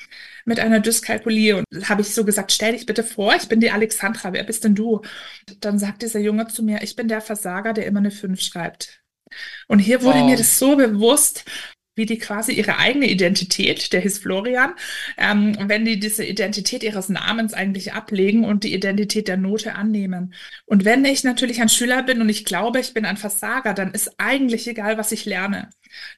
mit 0.45 0.59
einer 0.59 0.81
Dyskalkulie 0.81 1.57
und 1.57 1.89
habe 1.89 2.01
ich 2.01 2.13
so 2.13 2.25
gesagt, 2.25 2.51
stell 2.51 2.73
dich 2.73 2.85
bitte 2.85 3.03
vor, 3.03 3.33
ich 3.35 3.47
bin 3.47 3.61
die 3.61 3.71
Alexandra, 3.71 4.33
wer 4.33 4.43
bist 4.43 4.65
denn 4.65 4.75
du? 4.75 5.01
Dann 5.61 5.79
sagt 5.79 6.01
dieser 6.01 6.19
Junge 6.19 6.47
zu 6.47 6.63
mir, 6.63 6.83
ich 6.83 6.97
bin 6.97 7.07
der 7.07 7.21
Versager, 7.21 7.71
der 7.71 7.85
immer 7.85 7.99
eine 7.99 8.11
5 8.11 8.41
schreibt. 8.41 9.03
Und 9.67 9.79
hier 9.79 10.03
wurde 10.03 10.19
wow. 10.19 10.25
mir 10.25 10.37
das 10.37 10.59
so 10.59 10.75
bewusst, 10.75 11.45
wie 11.95 12.05
die 12.05 12.17
quasi 12.17 12.53
ihre 12.53 12.77
eigene 12.77 13.09
Identität, 13.09 13.93
der 13.93 14.01
hieß 14.01 14.19
Florian, 14.19 14.73
ähm, 15.17 15.55
wenn 15.67 15.85
die 15.85 15.99
diese 15.99 16.25
Identität 16.25 16.83
ihres 16.83 17.09
Namens 17.09 17.53
eigentlich 17.53 17.93
ablegen 17.93 18.45
und 18.45 18.63
die 18.63 18.73
Identität 18.73 19.27
der 19.27 19.37
Note 19.37 19.75
annehmen. 19.75 20.33
Und 20.65 20.85
wenn 20.85 21.05
ich 21.05 21.23
natürlich 21.23 21.61
ein 21.61 21.69
Schüler 21.69 22.03
bin 22.03 22.21
und 22.21 22.29
ich 22.29 22.45
glaube, 22.45 22.79
ich 22.79 22.93
bin 22.93 23.05
ein 23.05 23.17
Versager, 23.17 23.73
dann 23.73 23.91
ist 23.91 24.15
eigentlich 24.17 24.67
egal, 24.67 24.97
was 24.97 25.11
ich 25.11 25.25
lerne. 25.25 25.69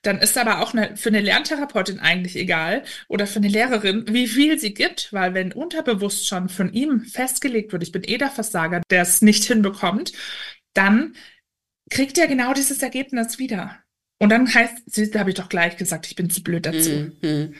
Dann 0.01 0.19
ist 0.19 0.37
aber 0.37 0.61
auch 0.61 0.73
eine, 0.73 0.95
für 0.95 1.09
eine 1.09 1.21
Lerntherapeutin 1.21 1.99
eigentlich 1.99 2.35
egal 2.35 2.83
oder 3.07 3.27
für 3.27 3.39
eine 3.39 3.49
Lehrerin, 3.49 4.05
wie 4.07 4.27
viel 4.27 4.59
sie 4.59 4.73
gibt, 4.73 5.11
weil 5.11 5.33
wenn 5.33 5.51
unterbewusst 5.51 6.27
schon 6.27 6.49
von 6.49 6.71
ihm 6.73 7.01
festgelegt 7.01 7.73
wird, 7.73 7.83
ich 7.83 7.91
bin 7.91 8.03
eh 8.03 8.17
der 8.17 8.31
Versager, 8.31 8.81
der 8.89 9.01
es 9.01 9.21
nicht 9.21 9.43
hinbekommt, 9.43 10.13
dann 10.73 11.15
kriegt 11.89 12.17
er 12.17 12.27
genau 12.27 12.53
dieses 12.53 12.81
Ergebnis 12.81 13.39
wieder. 13.39 13.84
Und 14.19 14.29
dann 14.29 14.51
heißt, 14.53 15.13
da 15.13 15.19
habe 15.19 15.29
ich 15.29 15.35
doch 15.35 15.49
gleich 15.49 15.77
gesagt, 15.77 16.07
ich 16.07 16.15
bin 16.15 16.29
zu 16.29 16.41
blöd 16.41 16.65
dazu. 16.65 17.11
Mhm. 17.21 17.55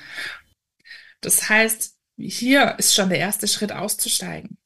Das 1.22 1.50
heißt, 1.50 1.96
hier 2.18 2.76
ist 2.78 2.96
schon 2.96 3.10
der 3.10 3.20
erste 3.20 3.48
Schritt 3.48 3.72
auszusteigen. 3.72 4.58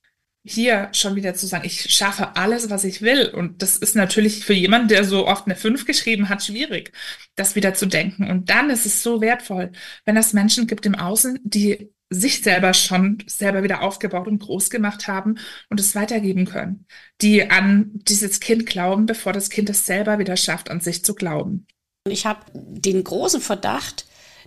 Hier 0.45 0.89
schon 0.93 1.15
wieder 1.15 1.33
zu 1.33 1.47
sagen, 1.47 1.65
ich 1.65 1.93
schaffe 1.93 2.35
alles, 2.35 2.69
was 2.69 2.83
ich 2.83 3.01
will. 3.01 3.27
Und 3.27 3.61
das 3.61 3.75
ist 3.77 3.95
natürlich 3.95 4.45
für 4.45 4.53
jemanden, 4.53 4.87
der 4.87 5.03
so 5.03 5.27
oft 5.27 5.45
eine 5.45 5.55
5 5.55 5.85
geschrieben 5.85 6.29
hat, 6.29 6.43
schwierig, 6.43 6.91
das 7.35 7.55
wieder 7.55 7.73
zu 7.73 7.87
denken. 7.87 8.29
Und 8.29 8.49
dann 8.49 8.69
ist 8.69 8.85
es 8.85 9.03
so 9.03 9.19
wertvoll, 9.21 9.71
wenn 10.05 10.17
es 10.17 10.33
Menschen 10.33 10.67
gibt 10.67 10.85
im 10.85 10.95
Außen, 10.95 11.39
die 11.43 11.91
sich 12.09 12.41
selber 12.41 12.73
schon 12.73 13.23
selber 13.27 13.61
wieder 13.63 13.81
aufgebaut 13.81 14.27
und 14.27 14.39
groß 14.39 14.69
gemacht 14.69 15.07
haben 15.07 15.37
und 15.69 15.79
es 15.79 15.93
weitergeben 15.93 16.45
können, 16.45 16.87
die 17.21 17.49
an 17.51 17.91
dieses 17.93 18.39
Kind 18.39 18.65
glauben, 18.65 19.05
bevor 19.05 19.31
das 19.31 19.49
Kind 19.49 19.69
es 19.69 19.85
selber 19.85 20.17
wieder 20.17 20.35
schafft, 20.35 20.71
an 20.71 20.79
sich 20.79 21.05
zu 21.05 21.13
glauben. 21.13 21.67
Ich 22.07 22.25
habe 22.25 22.41
den 22.53 23.03
großen 23.03 23.41
Verdacht, 23.41 24.05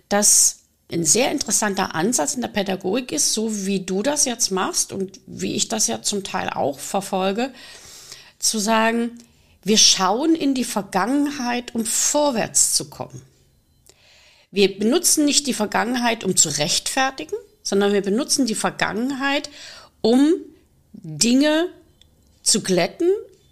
dass 0.09 0.59
ein 0.91 1.05
sehr 1.05 1.31
interessanter 1.31 1.95
Ansatz 1.95 2.35
in 2.35 2.41
der 2.41 2.49
Pädagogik 2.49 3.11
ist, 3.11 3.33
so 3.33 3.65
wie 3.65 3.79
du 3.79 4.03
das 4.03 4.25
jetzt 4.25 4.51
machst 4.51 4.91
und 4.91 5.19
wie 5.25 5.55
ich 5.55 5.67
das 5.67 5.87
ja 5.87 6.01
zum 6.01 6.23
Teil 6.23 6.49
auch 6.49 6.79
verfolge, 6.79 7.51
zu 8.39 8.59
sagen, 8.59 9.17
wir 9.63 9.77
schauen 9.77 10.35
in 10.35 10.53
die 10.53 10.65
Vergangenheit, 10.65 11.73
um 11.73 11.85
vorwärts 11.85 12.73
zu 12.73 12.89
kommen. 12.89 13.21
Wir 14.51 14.77
benutzen 14.77 15.25
nicht 15.25 15.47
die 15.47 15.53
Vergangenheit, 15.53 16.23
um 16.23 16.35
zu 16.35 16.49
rechtfertigen, 16.49 17.35
sondern 17.63 17.93
wir 17.93 18.01
benutzen 18.01 18.45
die 18.45 18.55
Vergangenheit, 18.55 19.49
um 20.01 20.33
Dinge 20.91 21.69
zu 22.43 22.61
glätten, 22.61 23.09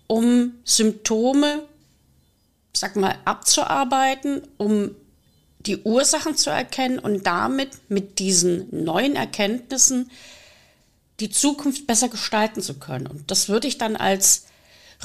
um 0.07 0.53
Symptome 0.63 1.63
sag 2.73 2.95
mal, 2.95 3.15
abzuarbeiten, 3.25 4.41
um 4.57 4.95
die 5.59 5.77
Ursachen 5.77 6.35
zu 6.35 6.49
erkennen 6.49 6.99
und 6.99 7.27
damit 7.27 7.69
mit 7.89 8.19
diesen 8.19 8.83
neuen 8.83 9.15
Erkenntnissen 9.15 10.09
die 11.19 11.29
Zukunft 11.29 11.85
besser 11.85 12.09
gestalten 12.09 12.61
zu 12.61 12.79
können. 12.79 13.07
Und 13.07 13.29
das 13.29 13.47
würde 13.47 13.67
ich 13.67 13.77
dann 13.77 13.95
als 13.95 14.47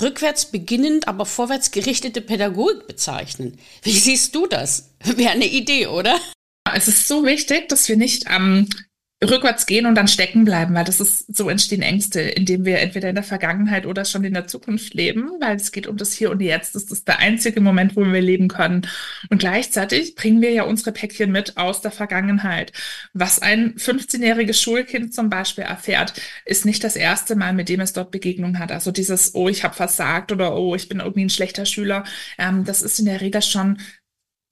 rückwärts 0.01 0.47
beginnend, 0.47 1.09
aber 1.09 1.27
vorwärts 1.27 1.71
gerichtete 1.71 2.21
Pädagogik 2.21 2.87
bezeichnen. 2.87 3.59
Wie 3.83 3.97
siehst 3.97 4.35
du 4.35 4.47
das? 4.47 4.91
Wäre 5.05 5.33
eine 5.33 5.47
Idee, 5.47 5.89
oder? 5.89 6.19
Es 6.75 6.89
ist 6.89 7.07
so 7.07 7.25
wichtig, 7.25 7.69
dass 7.69 7.89
wir 7.89 7.97
nicht 7.97 8.27
am 8.27 8.69
rückwärts 9.25 9.65
gehen 9.65 9.87
und 9.87 9.95
dann 9.95 10.09
stecken 10.09 10.45
bleiben, 10.45 10.75
weil 10.75 10.85
das 10.85 11.01
ist, 11.01 11.35
so 11.35 11.49
entstehen 11.49 11.81
Ängste, 11.81 12.21
indem 12.21 12.67
wir 12.67 12.81
entweder 12.81 13.09
in 13.09 13.15
der 13.15 13.25
Vergangenheit 13.25 13.87
oder 13.87 14.05
schon 14.05 14.25
in 14.25 14.35
der 14.35 14.47
Zukunft 14.47 14.93
leben, 14.93 15.31
weil 15.41 15.57
es 15.57 15.73
geht 15.73 15.87
um 15.87 15.97
das 15.97 16.13
Hier 16.13 16.31
und 16.31 16.43
Jetzt. 16.43 16.75
Das 16.75 16.85
ist 16.85 17.09
der 17.09 17.19
einzige 17.19 17.63
Moment, 17.63 17.97
wo 17.97 18.05
wir 18.05 18.21
leben 18.21 18.49
können. 18.49 18.87
Und 19.31 19.39
gleichzeitig 19.39 20.17
bringen 20.17 20.43
wir 20.43 20.51
ja 20.53 20.65
unsere 20.65 20.93
Päckchen 20.93 21.33
mit 21.33 21.57
aus 21.57 21.81
der 21.81 21.93
Vergangenheit. 21.93 22.73
Was 23.15 23.41
ein 23.41 23.75
15-jähriges 23.77 24.61
Schulkind 24.61 25.15
zum 25.15 25.31
Beispiel 25.31 25.65
erfährt, 25.65 26.13
ist 26.45 26.67
nicht 26.67 26.85
das 26.85 26.95
erste 26.95 27.37
Mal, 27.37 27.55
mit 27.55 27.71
dem 27.71 27.81
es 27.81 27.95
dort 27.95 28.11
Begegnung 28.11 28.59
hat. 28.59 28.71
Also 28.71 28.91
dieses, 28.93 29.35
oh, 29.35 29.49
ich 29.49 29.65
habe 29.65 29.75
versagt 29.75 30.31
oder 30.31 30.55
oh, 30.57 30.75
ich 30.75 30.89
bin 30.91 31.01
irgendwie 31.01 31.25
ein 31.25 31.31
schlechter 31.31 31.65
Schüler. 31.65 32.05
Ähm, 32.37 32.65
das 32.65 32.83
ist 32.83 32.99
in 32.99 33.07
der 33.07 33.23
Regel 33.23 33.41
schon 33.41 33.79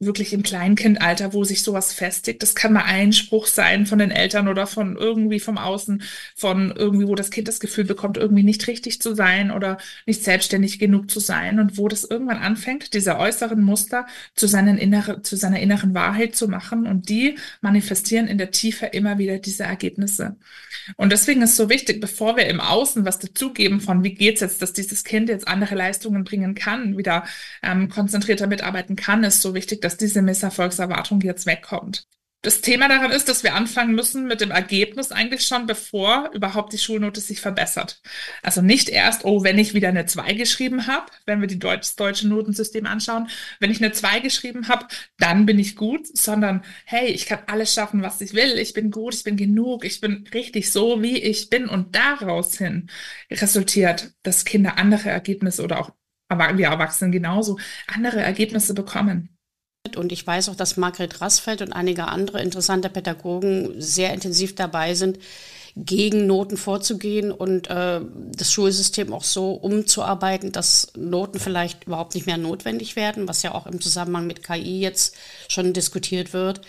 wirklich 0.00 0.32
im 0.32 0.42
Kleinkindalter, 0.42 1.32
wo 1.32 1.44
sich 1.44 1.62
sowas 1.62 1.92
festigt. 1.92 2.42
Das 2.42 2.54
kann 2.54 2.72
mal 2.72 2.84
ein 2.84 3.12
Spruch 3.12 3.46
sein 3.46 3.86
von 3.86 3.98
den 3.98 4.10
Eltern 4.10 4.48
oder 4.48 4.66
von 4.66 4.96
irgendwie 4.96 5.40
vom 5.40 5.56
Außen, 5.56 6.02
von 6.34 6.72
irgendwie, 6.76 7.06
wo 7.06 7.14
das 7.14 7.30
Kind 7.30 7.48
das 7.48 7.60
Gefühl 7.60 7.84
bekommt, 7.84 8.16
irgendwie 8.16 8.42
nicht 8.42 8.66
richtig 8.66 9.00
zu 9.00 9.14
sein 9.14 9.50
oder 9.50 9.78
nicht 10.06 10.24
selbstständig 10.24 10.78
genug 10.78 11.10
zu 11.10 11.20
sein 11.20 11.60
und 11.60 11.78
wo 11.78 11.88
das 11.88 12.04
irgendwann 12.04 12.38
anfängt, 12.38 12.92
diese 12.94 13.18
äußeren 13.18 13.62
Muster 13.62 14.06
zu, 14.34 14.46
seinen 14.46 14.78
innere, 14.78 15.22
zu 15.22 15.36
seiner 15.36 15.60
inneren 15.60 15.94
Wahrheit 15.94 16.34
zu 16.34 16.48
machen 16.48 16.86
und 16.86 17.08
die 17.08 17.38
manifestieren 17.60 18.26
in 18.26 18.38
der 18.38 18.50
Tiefe 18.50 18.86
immer 18.86 19.18
wieder 19.18 19.38
diese 19.38 19.62
Ergebnisse. 19.62 20.36
Und 20.96 21.12
deswegen 21.12 21.42
ist 21.42 21.56
so 21.56 21.70
wichtig, 21.70 22.00
bevor 22.00 22.36
wir 22.36 22.46
im 22.46 22.60
Außen 22.60 23.04
was 23.04 23.18
dazugeben 23.18 23.80
von, 23.80 24.04
wie 24.04 24.14
geht's 24.14 24.40
jetzt, 24.40 24.60
dass 24.60 24.72
dieses 24.72 25.04
Kind 25.04 25.28
jetzt 25.28 25.48
andere 25.48 25.74
Leistungen 25.74 26.24
bringen 26.24 26.54
kann, 26.54 26.98
wieder 26.98 27.24
ähm, 27.62 27.88
konzentrierter 27.88 28.46
mitarbeiten 28.46 28.96
kann, 28.96 29.24
ist 29.24 29.40
so 29.40 29.54
wichtig, 29.54 29.80
dass 29.84 29.96
diese 29.96 30.22
Misserfolgserwartung 30.22 31.20
jetzt 31.20 31.46
wegkommt. 31.46 32.06
Das 32.44 32.60
Thema 32.60 32.88
daran 32.88 33.10
ist, 33.10 33.30
dass 33.30 33.42
wir 33.42 33.54
anfangen 33.54 33.94
müssen 33.94 34.26
mit 34.26 34.42
dem 34.42 34.50
Ergebnis 34.50 35.12
eigentlich 35.12 35.46
schon, 35.46 35.64
bevor 35.64 36.30
überhaupt 36.34 36.74
die 36.74 36.78
Schulnote 36.78 37.22
sich 37.22 37.40
verbessert. 37.40 38.02
Also 38.42 38.60
nicht 38.60 38.90
erst, 38.90 39.24
oh, 39.24 39.42
wenn 39.44 39.58
ich 39.58 39.72
wieder 39.72 39.88
eine 39.88 40.04
2 40.04 40.34
geschrieben 40.34 40.86
habe, 40.86 41.06
wenn 41.24 41.40
wir 41.40 41.48
die 41.48 41.58
Deutsch, 41.58 41.80
das 41.80 41.96
deutsche 41.96 42.28
Notensystem 42.28 42.84
anschauen, 42.84 43.28
wenn 43.60 43.70
ich 43.70 43.78
eine 43.78 43.92
2 43.92 44.20
geschrieben 44.20 44.68
habe, 44.68 44.86
dann 45.16 45.46
bin 45.46 45.58
ich 45.58 45.74
gut, 45.74 46.06
sondern 46.06 46.62
hey, 46.84 47.06
ich 47.06 47.24
kann 47.24 47.38
alles 47.46 47.72
schaffen, 47.72 48.02
was 48.02 48.20
ich 48.20 48.34
will, 48.34 48.58
ich 48.58 48.74
bin 48.74 48.90
gut, 48.90 49.14
ich 49.14 49.24
bin 49.24 49.38
genug, 49.38 49.82
ich 49.82 50.02
bin 50.02 50.28
richtig 50.34 50.70
so, 50.70 51.02
wie 51.02 51.16
ich 51.16 51.48
bin 51.48 51.66
und 51.66 51.96
daraus 51.96 52.58
hin 52.58 52.90
resultiert, 53.30 54.12
dass 54.22 54.44
Kinder 54.44 54.76
andere 54.76 55.08
Ergebnisse 55.08 55.64
oder 55.64 55.80
auch 55.80 55.92
wir 56.28 56.66
Erwachsenen 56.66 57.10
genauso 57.10 57.58
andere 57.86 58.20
Ergebnisse 58.20 58.74
bekommen. 58.74 59.33
Und 59.96 60.12
ich 60.12 60.26
weiß 60.26 60.48
auch, 60.48 60.54
dass 60.56 60.78
Margret 60.78 61.20
Rassfeld 61.20 61.60
und 61.60 61.74
einige 61.74 62.06
andere 62.06 62.40
interessante 62.40 62.88
Pädagogen 62.88 63.74
sehr 63.78 64.14
intensiv 64.14 64.54
dabei 64.54 64.94
sind, 64.94 65.18
gegen 65.76 66.26
Noten 66.26 66.56
vorzugehen 66.56 67.30
und 67.30 67.68
äh, 67.68 68.00
das 68.34 68.50
Schulsystem 68.52 69.12
auch 69.12 69.24
so 69.24 69.50
umzuarbeiten, 69.50 70.52
dass 70.52 70.92
Noten 70.96 71.38
vielleicht 71.38 71.84
überhaupt 71.84 72.14
nicht 72.14 72.26
mehr 72.26 72.38
notwendig 72.38 72.96
werden, 72.96 73.28
was 73.28 73.42
ja 73.42 73.54
auch 73.54 73.66
im 73.66 73.80
Zusammenhang 73.80 74.26
mit 74.26 74.42
KI 74.42 74.80
jetzt 74.80 75.16
schon 75.48 75.72
diskutiert 75.72 76.32
wird. 76.32 76.60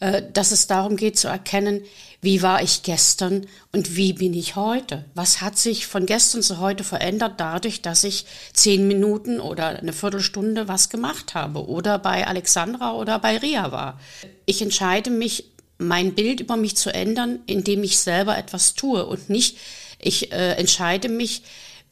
Äh, 0.00 0.22
dass 0.32 0.50
es 0.50 0.66
darum 0.66 0.96
geht 0.96 1.18
zu 1.18 1.28
erkennen, 1.28 1.82
wie 2.22 2.40
war 2.42 2.62
ich 2.62 2.82
gestern 2.82 3.46
und 3.72 3.96
wie 3.96 4.14
bin 4.14 4.32
ich 4.32 4.56
heute? 4.56 5.04
Was 5.14 5.42
hat 5.42 5.58
sich 5.58 5.86
von 5.86 6.06
gestern 6.06 6.42
zu 6.42 6.58
heute 6.58 6.84
verändert 6.84 7.34
dadurch, 7.36 7.82
dass 7.82 8.02
ich 8.04 8.24
zehn 8.54 8.88
Minuten 8.88 9.40
oder 9.40 9.78
eine 9.78 9.92
Viertelstunde 9.92 10.68
was 10.68 10.88
gemacht 10.88 11.34
habe 11.34 11.66
oder 11.66 11.98
bei 11.98 12.26
Alexandra 12.26 12.94
oder 12.94 13.18
bei 13.18 13.36
Ria 13.36 13.72
war? 13.72 14.00
Ich 14.46 14.62
entscheide 14.62 15.10
mich 15.10 15.44
mein 15.76 16.14
Bild 16.14 16.40
über 16.40 16.56
mich 16.56 16.76
zu 16.76 16.92
ändern, 16.92 17.40
indem 17.46 17.82
ich 17.84 17.98
selber 17.98 18.38
etwas 18.38 18.74
tue 18.74 19.04
und 19.04 19.28
nicht, 19.28 19.58
ich 19.98 20.32
äh, 20.32 20.52
entscheide 20.52 21.10
mich, 21.10 21.42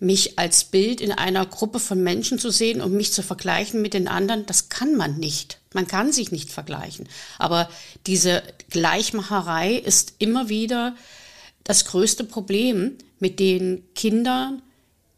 mich 0.01 0.39
als 0.39 0.65
Bild 0.65 1.01
in 1.01 1.13
einer 1.13 1.45
Gruppe 1.45 1.81
von 1.81 2.03
Menschen 2.03 2.39
zu 2.39 2.51
sehen 2.51 2.81
und 2.81 2.93
mich 2.93 3.13
zu 3.13 3.23
vergleichen 3.23 3.83
mit 3.83 3.95
den 3.95 4.09
anderen, 4.09 4.47
das 4.47 4.69
kann 4.69 4.95
man 4.95 5.19
nicht. 5.19 5.61
Man 5.75 5.89
kann 5.89 6.13
sich 6.13 6.31
nicht 6.31 6.51
vergleichen. 6.51 7.09
Aber 7.39 7.69
diese 8.07 8.43
Gleichmacherei 8.71 9.75
ist 9.75 10.15
immer 10.19 10.49
wieder 10.49 10.95
das 11.65 11.85
größte 11.85 12.25
Problem, 12.25 12.97
mit 13.19 13.41
dem 13.41 13.83
Kinder 13.95 14.59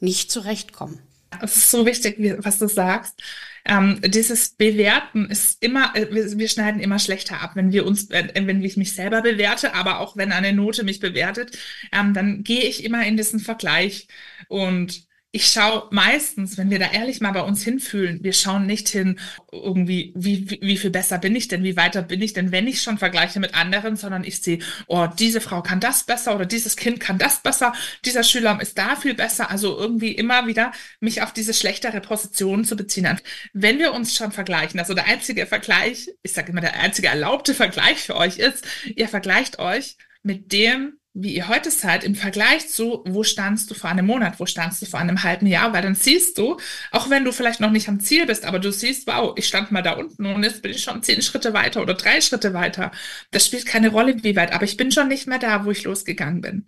nicht 0.00 0.32
zurechtkommen. 0.32 0.98
Es 1.42 1.56
ist 1.56 1.70
so 1.70 1.86
wichtig, 1.86 2.16
was 2.38 2.58
du 2.58 2.68
sagst. 2.68 3.22
Ähm, 3.64 4.00
dieses 4.04 4.50
Bewerten 4.50 5.26
ist 5.26 5.62
immer, 5.62 5.94
äh, 5.94 6.08
wir, 6.10 6.38
wir, 6.38 6.48
schneiden 6.48 6.80
immer 6.80 6.98
schlechter 6.98 7.40
ab, 7.40 7.52
wenn 7.54 7.72
wir 7.72 7.86
uns, 7.86 8.08
wenn 8.10 8.64
ich 8.64 8.76
mich 8.76 8.94
selber 8.94 9.22
bewerte, 9.22 9.74
aber 9.74 10.00
auch 10.00 10.16
wenn 10.16 10.32
eine 10.32 10.52
Note 10.52 10.82
mich 10.82 10.98
bewertet, 10.98 11.58
ähm, 11.92 12.14
dann 12.14 12.42
gehe 12.42 12.62
ich 12.62 12.84
immer 12.84 13.04
in 13.06 13.16
diesen 13.16 13.38
Vergleich 13.38 14.08
und 14.48 15.09
ich 15.32 15.46
schaue 15.46 15.86
meistens, 15.90 16.58
wenn 16.58 16.70
wir 16.70 16.80
da 16.80 16.90
ehrlich 16.90 17.20
mal 17.20 17.30
bei 17.30 17.42
uns 17.42 17.62
hinfühlen, 17.62 18.22
wir 18.24 18.32
schauen 18.32 18.66
nicht 18.66 18.88
hin, 18.88 19.20
irgendwie, 19.52 20.12
wie, 20.16 20.50
wie, 20.50 20.58
wie 20.60 20.76
viel 20.76 20.90
besser 20.90 21.18
bin 21.18 21.36
ich 21.36 21.46
denn, 21.46 21.62
wie 21.62 21.76
weiter 21.76 22.02
bin 22.02 22.20
ich 22.20 22.32
denn, 22.32 22.50
wenn 22.50 22.66
ich 22.66 22.82
schon 22.82 22.98
vergleiche 22.98 23.38
mit 23.38 23.54
anderen, 23.54 23.94
sondern 23.94 24.24
ich 24.24 24.40
sehe, 24.40 24.58
oh, 24.88 25.06
diese 25.06 25.40
Frau 25.40 25.62
kann 25.62 25.78
das 25.78 26.02
besser 26.02 26.34
oder 26.34 26.46
dieses 26.46 26.76
Kind 26.76 26.98
kann 26.98 27.18
das 27.18 27.42
besser, 27.42 27.72
dieser 28.04 28.24
Schüler 28.24 28.58
ist 28.60 28.76
da 28.76 28.96
viel 28.96 29.14
besser. 29.14 29.50
Also 29.50 29.78
irgendwie 29.78 30.12
immer 30.12 30.48
wieder 30.48 30.72
mich 30.98 31.22
auf 31.22 31.32
diese 31.32 31.54
schlechtere 31.54 32.00
Position 32.00 32.64
zu 32.64 32.74
beziehen. 32.74 33.20
Wenn 33.52 33.78
wir 33.78 33.92
uns 33.92 34.16
schon 34.16 34.32
vergleichen, 34.32 34.80
also 34.80 34.94
der 34.94 35.06
einzige 35.06 35.46
Vergleich, 35.46 36.10
ich 36.22 36.32
sage 36.32 36.50
immer, 36.50 36.60
der 36.60 36.80
einzige 36.80 37.06
erlaubte 37.06 37.54
Vergleich 37.54 37.98
für 37.98 38.16
euch 38.16 38.38
ist, 38.38 38.66
ihr 38.96 39.08
vergleicht 39.08 39.60
euch 39.60 39.96
mit 40.22 40.52
dem, 40.52 40.99
wie 41.12 41.34
ihr 41.34 41.48
heute 41.48 41.70
seid, 41.70 42.04
im 42.04 42.14
Vergleich 42.14 42.68
zu, 42.68 43.02
wo 43.06 43.24
standst 43.24 43.70
du 43.70 43.74
vor 43.74 43.90
einem 43.90 44.06
Monat, 44.06 44.38
wo 44.38 44.46
standst 44.46 44.80
du 44.80 44.86
vor 44.86 45.00
einem 45.00 45.22
halben 45.24 45.46
Jahr, 45.46 45.72
weil 45.72 45.82
dann 45.82 45.96
siehst 45.96 46.38
du, 46.38 46.56
auch 46.92 47.10
wenn 47.10 47.24
du 47.24 47.32
vielleicht 47.32 47.60
noch 47.60 47.70
nicht 47.72 47.88
am 47.88 48.00
Ziel 48.00 48.26
bist, 48.26 48.44
aber 48.44 48.60
du 48.60 48.70
siehst, 48.70 49.06
wow, 49.06 49.32
ich 49.36 49.48
stand 49.48 49.72
mal 49.72 49.82
da 49.82 49.92
unten 49.92 50.26
und 50.26 50.44
jetzt 50.44 50.62
bin 50.62 50.70
ich 50.70 50.82
schon 50.82 51.02
zehn 51.02 51.20
Schritte 51.22 51.52
weiter 51.52 51.82
oder 51.82 51.94
drei 51.94 52.20
Schritte 52.20 52.54
weiter. 52.54 52.92
Das 53.32 53.46
spielt 53.46 53.66
keine 53.66 53.88
Rolle, 53.88 54.22
wie 54.22 54.36
weit, 54.36 54.52
aber 54.52 54.64
ich 54.64 54.76
bin 54.76 54.92
schon 54.92 55.08
nicht 55.08 55.26
mehr 55.26 55.38
da, 55.38 55.64
wo 55.64 55.70
ich 55.70 55.84
losgegangen 55.84 56.40
bin. 56.40 56.66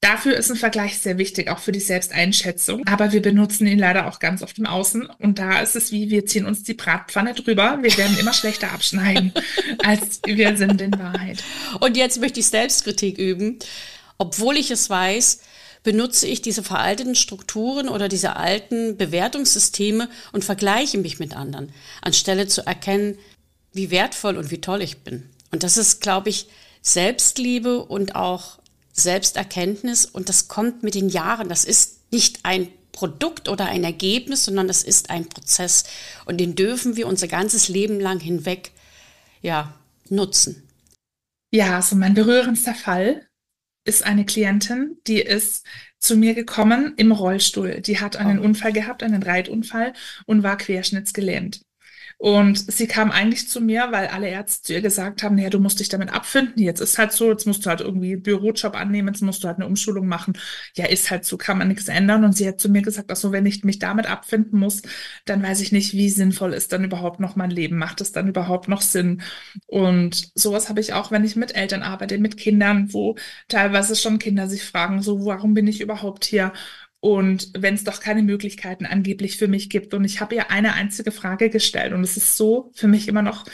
Dafür 0.00 0.36
ist 0.36 0.50
ein 0.50 0.56
Vergleich 0.56 0.98
sehr 0.98 1.18
wichtig, 1.18 1.50
auch 1.50 1.58
für 1.58 1.72
die 1.72 1.80
Selbsteinschätzung. 1.80 2.86
Aber 2.86 3.12
wir 3.12 3.22
benutzen 3.22 3.66
ihn 3.66 3.78
leider 3.78 4.06
auch 4.06 4.20
ganz 4.20 4.42
oft 4.42 4.58
im 4.58 4.66
Außen. 4.66 5.06
Und 5.18 5.38
da 5.38 5.60
ist 5.60 5.76
es 5.76 5.90
wie, 5.90 6.10
wir 6.10 6.26
ziehen 6.26 6.46
uns 6.46 6.62
die 6.62 6.74
Bratpfanne 6.74 7.34
drüber. 7.34 7.78
Wir 7.82 7.96
werden 7.96 8.18
immer 8.18 8.32
schlechter 8.32 8.72
abschneiden, 8.72 9.32
als 9.84 10.20
wir 10.24 10.56
sind 10.56 10.80
in 10.80 10.98
Wahrheit. 10.98 11.42
Und 11.80 11.96
jetzt 11.96 12.20
möchte 12.20 12.40
ich 12.40 12.46
Selbstkritik 12.46 13.18
üben. 13.18 13.58
Obwohl 14.18 14.56
ich 14.56 14.70
es 14.70 14.88
weiß, 14.88 15.40
benutze 15.82 16.26
ich 16.26 16.42
diese 16.42 16.62
veralteten 16.62 17.14
Strukturen 17.14 17.88
oder 17.88 18.08
diese 18.08 18.36
alten 18.36 18.96
Bewertungssysteme 18.96 20.08
und 20.32 20.44
vergleiche 20.44 20.98
mich 20.98 21.18
mit 21.18 21.36
anderen, 21.36 21.72
anstelle 22.02 22.46
zu 22.46 22.66
erkennen, 22.66 23.18
wie 23.72 23.90
wertvoll 23.90 24.36
und 24.36 24.50
wie 24.50 24.60
toll 24.60 24.82
ich 24.82 24.98
bin. 24.98 25.28
Und 25.50 25.62
das 25.62 25.76
ist, 25.76 26.00
glaube 26.00 26.30
ich, 26.30 26.48
Selbstliebe 26.82 27.84
und 27.84 28.16
auch 28.16 28.58
Selbsterkenntnis 28.98 30.04
und 30.04 30.28
das 30.28 30.48
kommt 30.48 30.82
mit 30.82 30.94
den 30.94 31.08
Jahren. 31.08 31.48
Das 31.48 31.64
ist 31.64 32.12
nicht 32.12 32.40
ein 32.42 32.68
Produkt 32.92 33.48
oder 33.48 33.66
ein 33.66 33.84
Ergebnis, 33.84 34.44
sondern 34.44 34.66
das 34.66 34.82
ist 34.82 35.10
ein 35.10 35.28
Prozess 35.28 35.84
und 36.24 36.38
den 36.38 36.54
dürfen 36.54 36.96
wir 36.96 37.06
unser 37.06 37.28
ganzes 37.28 37.68
Leben 37.68 38.00
lang 38.00 38.20
hinweg 38.20 38.72
ja, 39.40 39.74
nutzen. 40.08 40.68
Ja, 41.50 41.76
also 41.76 41.96
mein 41.96 42.14
berührendster 42.14 42.74
Fall 42.74 43.26
ist 43.84 44.04
eine 44.04 44.26
Klientin, 44.26 44.98
die 45.06 45.20
ist 45.20 45.64
zu 45.98 46.16
mir 46.16 46.34
gekommen 46.34 46.94
im 46.96 47.12
Rollstuhl. 47.12 47.80
Die 47.80 48.00
hat 48.00 48.16
einen 48.16 48.38
oh. 48.38 48.42
Unfall 48.42 48.72
gehabt, 48.72 49.02
einen 49.02 49.22
Reitunfall 49.22 49.94
und 50.26 50.42
war 50.42 50.58
querschnittsgelähmt. 50.58 51.62
Und 52.20 52.72
sie 52.72 52.88
kam 52.88 53.12
eigentlich 53.12 53.48
zu 53.48 53.60
mir, 53.60 53.88
weil 53.92 54.08
alle 54.08 54.28
Ärzte 54.28 54.62
zu 54.66 54.72
ihr 54.72 54.80
gesagt 54.82 55.22
haben, 55.22 55.38
ja, 55.38 55.50
du 55.50 55.60
musst 55.60 55.78
dich 55.78 55.88
damit 55.88 56.12
abfinden. 56.12 56.60
Jetzt 56.60 56.80
ist 56.80 56.98
halt 56.98 57.12
so, 57.12 57.30
jetzt 57.30 57.46
musst 57.46 57.64
du 57.64 57.70
halt 57.70 57.80
irgendwie 57.80 58.14
einen 58.14 58.22
Bürojob 58.22 58.74
annehmen, 58.74 59.06
jetzt 59.14 59.22
musst 59.22 59.44
du 59.44 59.46
halt 59.48 59.58
eine 59.58 59.66
Umschulung 59.68 60.08
machen. 60.08 60.32
Ja, 60.74 60.86
ist 60.86 61.12
halt 61.12 61.24
so, 61.24 61.36
kann 61.38 61.58
man 61.58 61.68
nichts 61.68 61.86
ändern. 61.86 62.24
Und 62.24 62.36
sie 62.36 62.48
hat 62.48 62.60
zu 62.60 62.68
mir 62.70 62.82
gesagt, 62.82 63.12
ach 63.12 63.16
so, 63.16 63.30
wenn 63.30 63.46
ich 63.46 63.62
mich 63.62 63.78
damit 63.78 64.10
abfinden 64.10 64.58
muss, 64.58 64.82
dann 65.26 65.42
weiß 65.44 65.60
ich 65.60 65.70
nicht, 65.70 65.92
wie 65.92 66.10
sinnvoll 66.10 66.54
ist 66.54 66.72
dann 66.72 66.82
überhaupt 66.82 67.20
noch 67.20 67.36
mein 67.36 67.50
Leben? 67.50 67.78
Macht 67.78 68.00
es 68.00 68.10
dann 68.10 68.26
überhaupt 68.26 68.66
noch 68.68 68.82
Sinn? 68.82 69.22
Und 69.66 70.32
sowas 70.34 70.68
habe 70.68 70.80
ich 70.80 70.94
auch, 70.94 71.12
wenn 71.12 71.24
ich 71.24 71.36
mit 71.36 71.54
Eltern 71.54 71.82
arbeite, 71.82 72.18
mit 72.18 72.36
Kindern, 72.36 72.92
wo 72.92 73.14
teilweise 73.46 73.94
schon 73.94 74.18
Kinder 74.18 74.48
sich 74.48 74.64
fragen, 74.64 75.02
so, 75.02 75.24
warum 75.24 75.54
bin 75.54 75.68
ich 75.68 75.80
überhaupt 75.80 76.24
hier? 76.24 76.52
Und 77.00 77.52
wenn 77.56 77.74
es 77.74 77.84
doch 77.84 78.00
keine 78.00 78.22
Möglichkeiten 78.22 78.84
angeblich 78.84 79.36
für 79.36 79.48
mich 79.48 79.70
gibt. 79.70 79.94
Und 79.94 80.04
ich 80.04 80.20
habe 80.20 80.34
ihr 80.34 80.50
eine 80.50 80.74
einzige 80.74 81.12
Frage 81.12 81.48
gestellt. 81.50 81.92
Und 81.92 82.02
es 82.02 82.16
ist 82.16 82.36
so 82.36 82.72
für 82.74 82.88
mich 82.88 83.06
immer 83.06 83.22
noch 83.22 83.44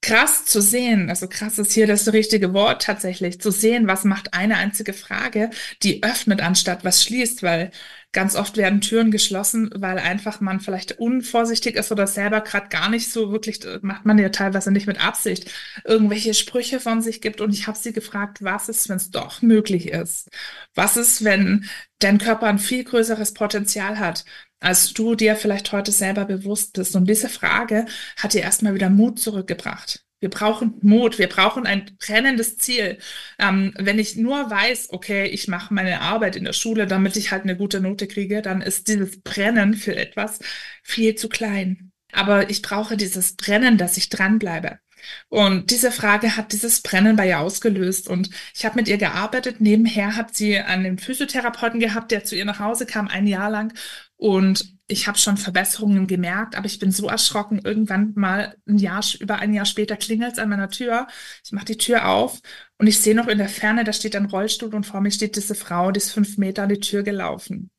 krass 0.00 0.44
zu 0.44 0.60
sehen. 0.60 1.10
Also 1.10 1.28
krass 1.28 1.58
ist 1.58 1.72
hier 1.72 1.86
das 1.86 2.12
richtige 2.12 2.52
Wort 2.54 2.82
tatsächlich. 2.82 3.40
Zu 3.40 3.50
sehen, 3.50 3.86
was 3.88 4.04
macht 4.04 4.34
eine 4.34 4.56
einzige 4.56 4.92
Frage, 4.92 5.50
die 5.82 6.02
öffnet 6.02 6.40
anstatt 6.40 6.84
was 6.84 7.02
schließt. 7.02 7.42
Weil 7.42 7.70
Ganz 8.16 8.34
oft 8.34 8.56
werden 8.56 8.80
Türen 8.80 9.10
geschlossen, 9.10 9.68
weil 9.74 9.98
einfach 9.98 10.40
man 10.40 10.60
vielleicht 10.60 10.98
unvorsichtig 10.98 11.76
ist 11.76 11.92
oder 11.92 12.06
selber 12.06 12.40
gerade 12.40 12.68
gar 12.70 12.88
nicht 12.88 13.12
so 13.12 13.30
wirklich, 13.30 13.60
macht 13.82 14.06
man 14.06 14.16
ja 14.16 14.30
teilweise 14.30 14.72
nicht 14.72 14.86
mit 14.86 15.04
Absicht, 15.04 15.52
irgendwelche 15.84 16.32
Sprüche 16.32 16.80
von 16.80 17.02
sich 17.02 17.20
gibt. 17.20 17.42
Und 17.42 17.52
ich 17.52 17.66
habe 17.66 17.76
sie 17.76 17.92
gefragt, 17.92 18.42
was 18.42 18.70
ist, 18.70 18.88
wenn 18.88 18.96
es 18.96 19.10
doch 19.10 19.42
möglich 19.42 19.88
ist? 19.88 20.30
Was 20.74 20.96
ist, 20.96 21.24
wenn 21.24 21.68
dein 21.98 22.16
Körper 22.16 22.46
ein 22.46 22.58
viel 22.58 22.84
größeres 22.84 23.34
Potenzial 23.34 23.98
hat? 23.98 24.24
Als 24.66 24.92
du 24.92 25.14
dir 25.14 25.36
vielleicht 25.36 25.70
heute 25.70 25.92
selber 25.92 26.24
bewusst 26.24 26.72
bist. 26.72 26.96
Und 26.96 27.08
diese 27.08 27.28
Frage 27.28 27.86
hat 28.16 28.34
dir 28.34 28.42
erstmal 28.42 28.74
wieder 28.74 28.90
Mut 28.90 29.20
zurückgebracht. 29.20 30.04
Wir 30.18 30.28
brauchen 30.28 30.74
Mut, 30.82 31.20
wir 31.20 31.28
brauchen 31.28 31.66
ein 31.66 31.96
brennendes 32.00 32.58
Ziel. 32.58 32.98
Ähm, 33.38 33.74
wenn 33.78 34.00
ich 34.00 34.16
nur 34.16 34.50
weiß, 34.50 34.88
okay, 34.90 35.26
ich 35.26 35.46
mache 35.46 35.72
meine 35.72 36.00
Arbeit 36.00 36.34
in 36.34 36.44
der 36.44 36.52
Schule, 36.52 36.88
damit 36.88 37.16
ich 37.16 37.30
halt 37.30 37.44
eine 37.44 37.56
gute 37.56 37.80
Note 37.80 38.08
kriege, 38.08 38.42
dann 38.42 38.60
ist 38.60 38.88
dieses 38.88 39.20
Brennen 39.22 39.74
für 39.74 39.94
etwas 39.94 40.40
viel 40.82 41.14
zu 41.14 41.28
klein. 41.28 41.92
Aber 42.12 42.50
ich 42.50 42.60
brauche 42.60 42.96
dieses 42.96 43.36
Brennen, 43.36 43.78
dass 43.78 43.96
ich 43.96 44.08
dranbleibe. 44.08 44.80
Und 45.28 45.70
diese 45.70 45.92
Frage 45.92 46.36
hat 46.36 46.52
dieses 46.52 46.80
Brennen 46.80 47.16
bei 47.16 47.28
ihr 47.28 47.40
ausgelöst. 47.40 48.08
Und 48.08 48.30
ich 48.54 48.64
habe 48.64 48.76
mit 48.76 48.88
ihr 48.88 48.98
gearbeitet. 48.98 49.60
Nebenher 49.60 50.16
hat 50.16 50.34
sie 50.34 50.58
einen 50.58 50.98
Physiotherapeuten 50.98 51.80
gehabt, 51.80 52.10
der 52.10 52.24
zu 52.24 52.34
ihr 52.34 52.44
nach 52.44 52.60
Hause 52.60 52.86
kam, 52.86 53.08
ein 53.08 53.26
Jahr 53.26 53.50
lang. 53.50 53.72
Und 54.18 54.76
ich 54.88 55.08
habe 55.08 55.18
schon 55.18 55.36
Verbesserungen 55.36 56.06
gemerkt, 56.06 56.56
aber 56.56 56.66
ich 56.66 56.78
bin 56.78 56.90
so 56.90 57.08
erschrocken. 57.08 57.60
Irgendwann 57.62 58.12
mal 58.14 58.56
ein 58.66 58.78
Jahr, 58.78 59.04
über 59.20 59.36
ein 59.36 59.52
Jahr 59.52 59.66
später 59.66 59.96
klingelt 59.96 60.34
es 60.34 60.38
an 60.38 60.48
meiner 60.48 60.70
Tür. 60.70 61.06
Ich 61.44 61.52
mache 61.52 61.66
die 61.66 61.76
Tür 61.76 62.08
auf 62.08 62.40
und 62.78 62.86
ich 62.86 63.00
sehe 63.00 63.14
noch 63.14 63.28
in 63.28 63.38
der 63.38 63.48
Ferne, 63.48 63.84
da 63.84 63.92
steht 63.92 64.16
ein 64.16 64.26
Rollstuhl 64.26 64.74
und 64.74 64.86
vor 64.86 65.00
mir 65.00 65.10
steht 65.10 65.36
diese 65.36 65.54
Frau, 65.54 65.90
die 65.90 65.98
ist 65.98 66.12
fünf 66.12 66.38
Meter 66.38 66.62
an 66.62 66.70
die 66.70 66.80
Tür 66.80 67.02
gelaufen. 67.02 67.70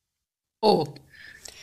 Oh. 0.62 0.94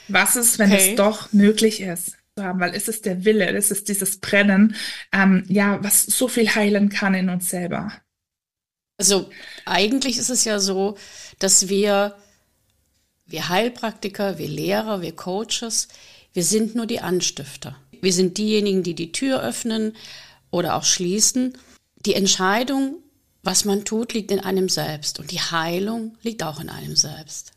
Was 0.08 0.36
ist, 0.36 0.58
wenn 0.58 0.72
okay. 0.72 0.90
es 0.90 0.96
doch 0.96 1.32
möglich 1.32 1.80
ist? 1.80 2.16
haben, 2.40 2.58
weil 2.58 2.74
es 2.74 2.88
ist 2.88 3.06
der 3.06 3.24
Wille, 3.24 3.46
es 3.52 3.70
ist 3.70 3.88
dieses 3.88 4.18
Brennen, 4.18 4.74
ähm, 5.12 5.44
ja, 5.48 5.78
was 5.84 6.02
so 6.02 6.26
viel 6.26 6.52
heilen 6.52 6.88
kann 6.88 7.14
in 7.14 7.28
uns 7.28 7.48
selber. 7.48 7.92
Also 8.98 9.30
eigentlich 9.64 10.18
ist 10.18 10.30
es 10.30 10.44
ja 10.44 10.58
so, 10.58 10.96
dass 11.38 11.68
wir, 11.68 12.16
wir 13.26 13.48
Heilpraktiker, 13.48 14.38
wir 14.38 14.48
Lehrer, 14.48 15.00
wir 15.00 15.14
Coaches, 15.14 15.88
wir 16.32 16.44
sind 16.44 16.74
nur 16.74 16.86
die 16.86 17.00
Anstifter. 17.00 17.76
Wir 18.00 18.12
sind 18.12 18.38
diejenigen, 18.38 18.82
die 18.82 18.94
die 18.94 19.12
Tür 19.12 19.42
öffnen 19.42 19.94
oder 20.50 20.74
auch 20.76 20.84
schließen. 20.84 21.56
Die 22.04 22.14
Entscheidung, 22.14 22.96
was 23.42 23.64
man 23.64 23.84
tut, 23.84 24.12
liegt 24.12 24.30
in 24.30 24.40
einem 24.40 24.68
selbst 24.68 25.18
und 25.18 25.30
die 25.30 25.40
Heilung 25.40 26.16
liegt 26.22 26.42
auch 26.42 26.60
in 26.60 26.68
einem 26.68 26.96
selbst. 26.96 27.52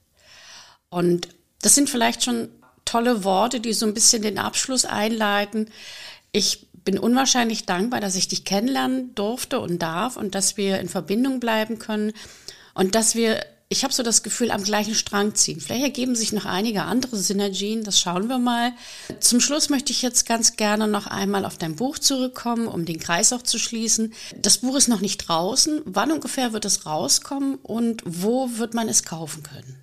Und 0.90 1.28
das 1.62 1.76
sind 1.76 1.90
vielleicht 1.90 2.24
schon 2.24 2.50
tolle 2.86 3.24
Worte, 3.24 3.60
die 3.60 3.74
so 3.74 3.86
ein 3.86 3.94
bisschen 3.94 4.22
den 4.22 4.38
Abschluss 4.38 4.86
einleiten. 4.86 5.70
Ich 6.32 6.68
bin 6.86 6.98
unwahrscheinlich 6.98 7.66
dankbar, 7.66 8.00
dass 8.00 8.16
ich 8.16 8.30
dich 8.30 8.46
kennenlernen 8.46 9.14
durfte 9.16 9.60
und 9.60 9.82
darf 9.82 10.16
und 10.16 10.36
dass 10.36 10.56
wir 10.56 10.80
in 10.80 10.88
Verbindung 10.88 11.42
bleiben 11.42 11.80
können 11.80 12.14
und 12.74 12.96
dass 12.96 13.16
wir, 13.16 13.46
ich 13.70 13.84
habe 13.84 13.94
so 13.94 14.02
das 14.02 14.24
Gefühl, 14.24 14.52
am 14.52 14.64
gleichen 14.64 14.96
Strang 14.96 15.36
ziehen. 15.36 15.60
Vielleicht 15.60 15.84
ergeben 15.84 16.16
sich 16.16 16.32
noch 16.32 16.46
einige 16.46 16.84
andere 16.84 17.18
Synergien, 17.18 17.84
das 17.84 18.00
schauen 18.00 18.30
wir 18.30 18.38
mal. 18.38 18.72
Zum 19.20 19.42
Schluss 19.42 19.70
möchte 19.70 19.92
ich 19.92 20.02
jetzt 20.02 20.26
ganz 20.26 20.56
gerne 20.56 20.88
noch 20.88 21.08
einmal 21.08 21.44
auf 21.44 21.58
dein 21.58 21.76
Buch 21.76 22.00
zurückkommen, 22.00 22.68
um 22.68 22.86
den 22.86 23.00
Kreis 23.00 23.34
auch 23.34 23.42
zu 23.42 23.60
schließen. 23.60 24.14
Das 24.38 24.60
Buch 24.60 24.78
ist 24.78 24.88
noch 24.88 25.02
nicht 25.02 25.28
draußen. 25.28 25.82
Wann 25.84 26.12
ungefähr 26.12 26.54
wird 26.54 26.64
es 26.64 26.86
rauskommen 26.86 27.56
und 27.56 28.04
wo 28.06 28.58
wird 28.58 28.74
man 28.74 28.88
es 28.88 29.04
kaufen 29.04 29.44
können? 29.44 29.76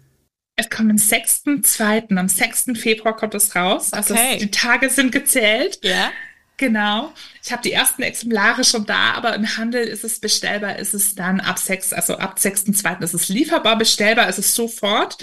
Es 0.57 0.70
kommt 0.70 0.90
am 0.90 0.97
6.2., 0.97 2.16
am 2.16 2.29
6. 2.29 2.79
Februar 2.81 3.16
kommt 3.16 3.35
es 3.35 3.55
raus. 3.55 3.92
Also 3.92 4.14
okay. 4.14 4.38
die 4.38 4.51
Tage 4.51 4.88
sind 4.88 5.12
gezählt. 5.12 5.81
Ja. 5.83 6.11
Genau. 6.57 7.12
Ich 7.43 7.51
habe 7.51 7.62
die 7.62 7.73
ersten 7.73 8.03
Exemplare 8.03 8.62
schon 8.62 8.87
da, 8.87 9.12
aber 9.14 9.35
im 9.35 9.57
Handel 9.57 9.87
ist 9.87 10.05
es 10.05 10.21
bestellbar, 10.21 10.79
ist 10.79 10.95
es 10.95 11.14
dann 11.14 11.40
ab 11.40 11.59
sechs, 11.59 11.93
also 11.93 12.17
ab 12.17 12.38
6.2. 12.38 13.03
ist 13.03 13.14
es 13.14 13.29
lieferbar, 13.29 13.77
bestellbar 13.77 14.29
ist 14.29 14.38
es 14.38 14.55
sofort. 14.55 15.17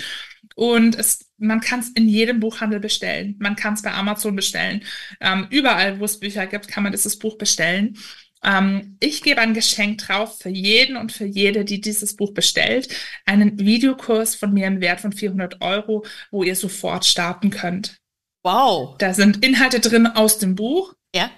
Und 0.56 0.98
es, 0.98 1.26
man 1.38 1.62
kann 1.62 1.80
es 1.80 1.90
in 1.90 2.10
jedem 2.10 2.40
Buchhandel 2.42 2.80
bestellen. 2.82 3.36
Man 3.40 3.56
kann 3.56 3.76
es 3.76 3.82
bei 3.82 3.94
Amazon 3.94 4.36
bestellen. 4.36 4.84
Ähm, 5.22 5.48
überall, 5.50 6.00
wo 6.00 6.06
es 6.06 6.20
Bücher 6.20 6.46
gibt, 6.48 6.68
kann 6.68 6.84
man 6.84 6.92
dieses 6.92 7.18
Buch 7.18 7.38
bestellen. 7.38 7.98
Ähm, 8.44 8.98
ich 9.00 9.24
gebe 9.24 9.40
ein 9.40 9.54
Geschenk 9.54 10.00
drauf 10.00 10.40
für 10.40 10.50
jeden 10.50 10.98
und 10.98 11.12
für 11.12 11.26
jede, 11.26 11.64
die 11.64 11.80
dieses 11.80 12.16
Buch 12.16 12.34
bestellt. 12.34 12.90
Einen 13.26 13.60
Videokurs 13.60 14.36
von 14.36 14.54
mir 14.54 14.68
im 14.68 14.82
Wert 14.82 15.00
von 15.00 15.14
400 15.14 15.62
Euro, 15.62 16.06
wo 16.32 16.44
ihr 16.44 16.56
sofort 16.56 17.06
starten 17.06 17.50
könnt. 17.52 17.98
Wow. 18.44 18.98
Da 18.98 19.14
sind 19.14 19.46
Inhalte 19.46 19.80
drin 19.80 20.08
aus 20.08 20.40
dem 20.40 20.56
Buch. 20.56 20.96
Ja. 21.16 21.30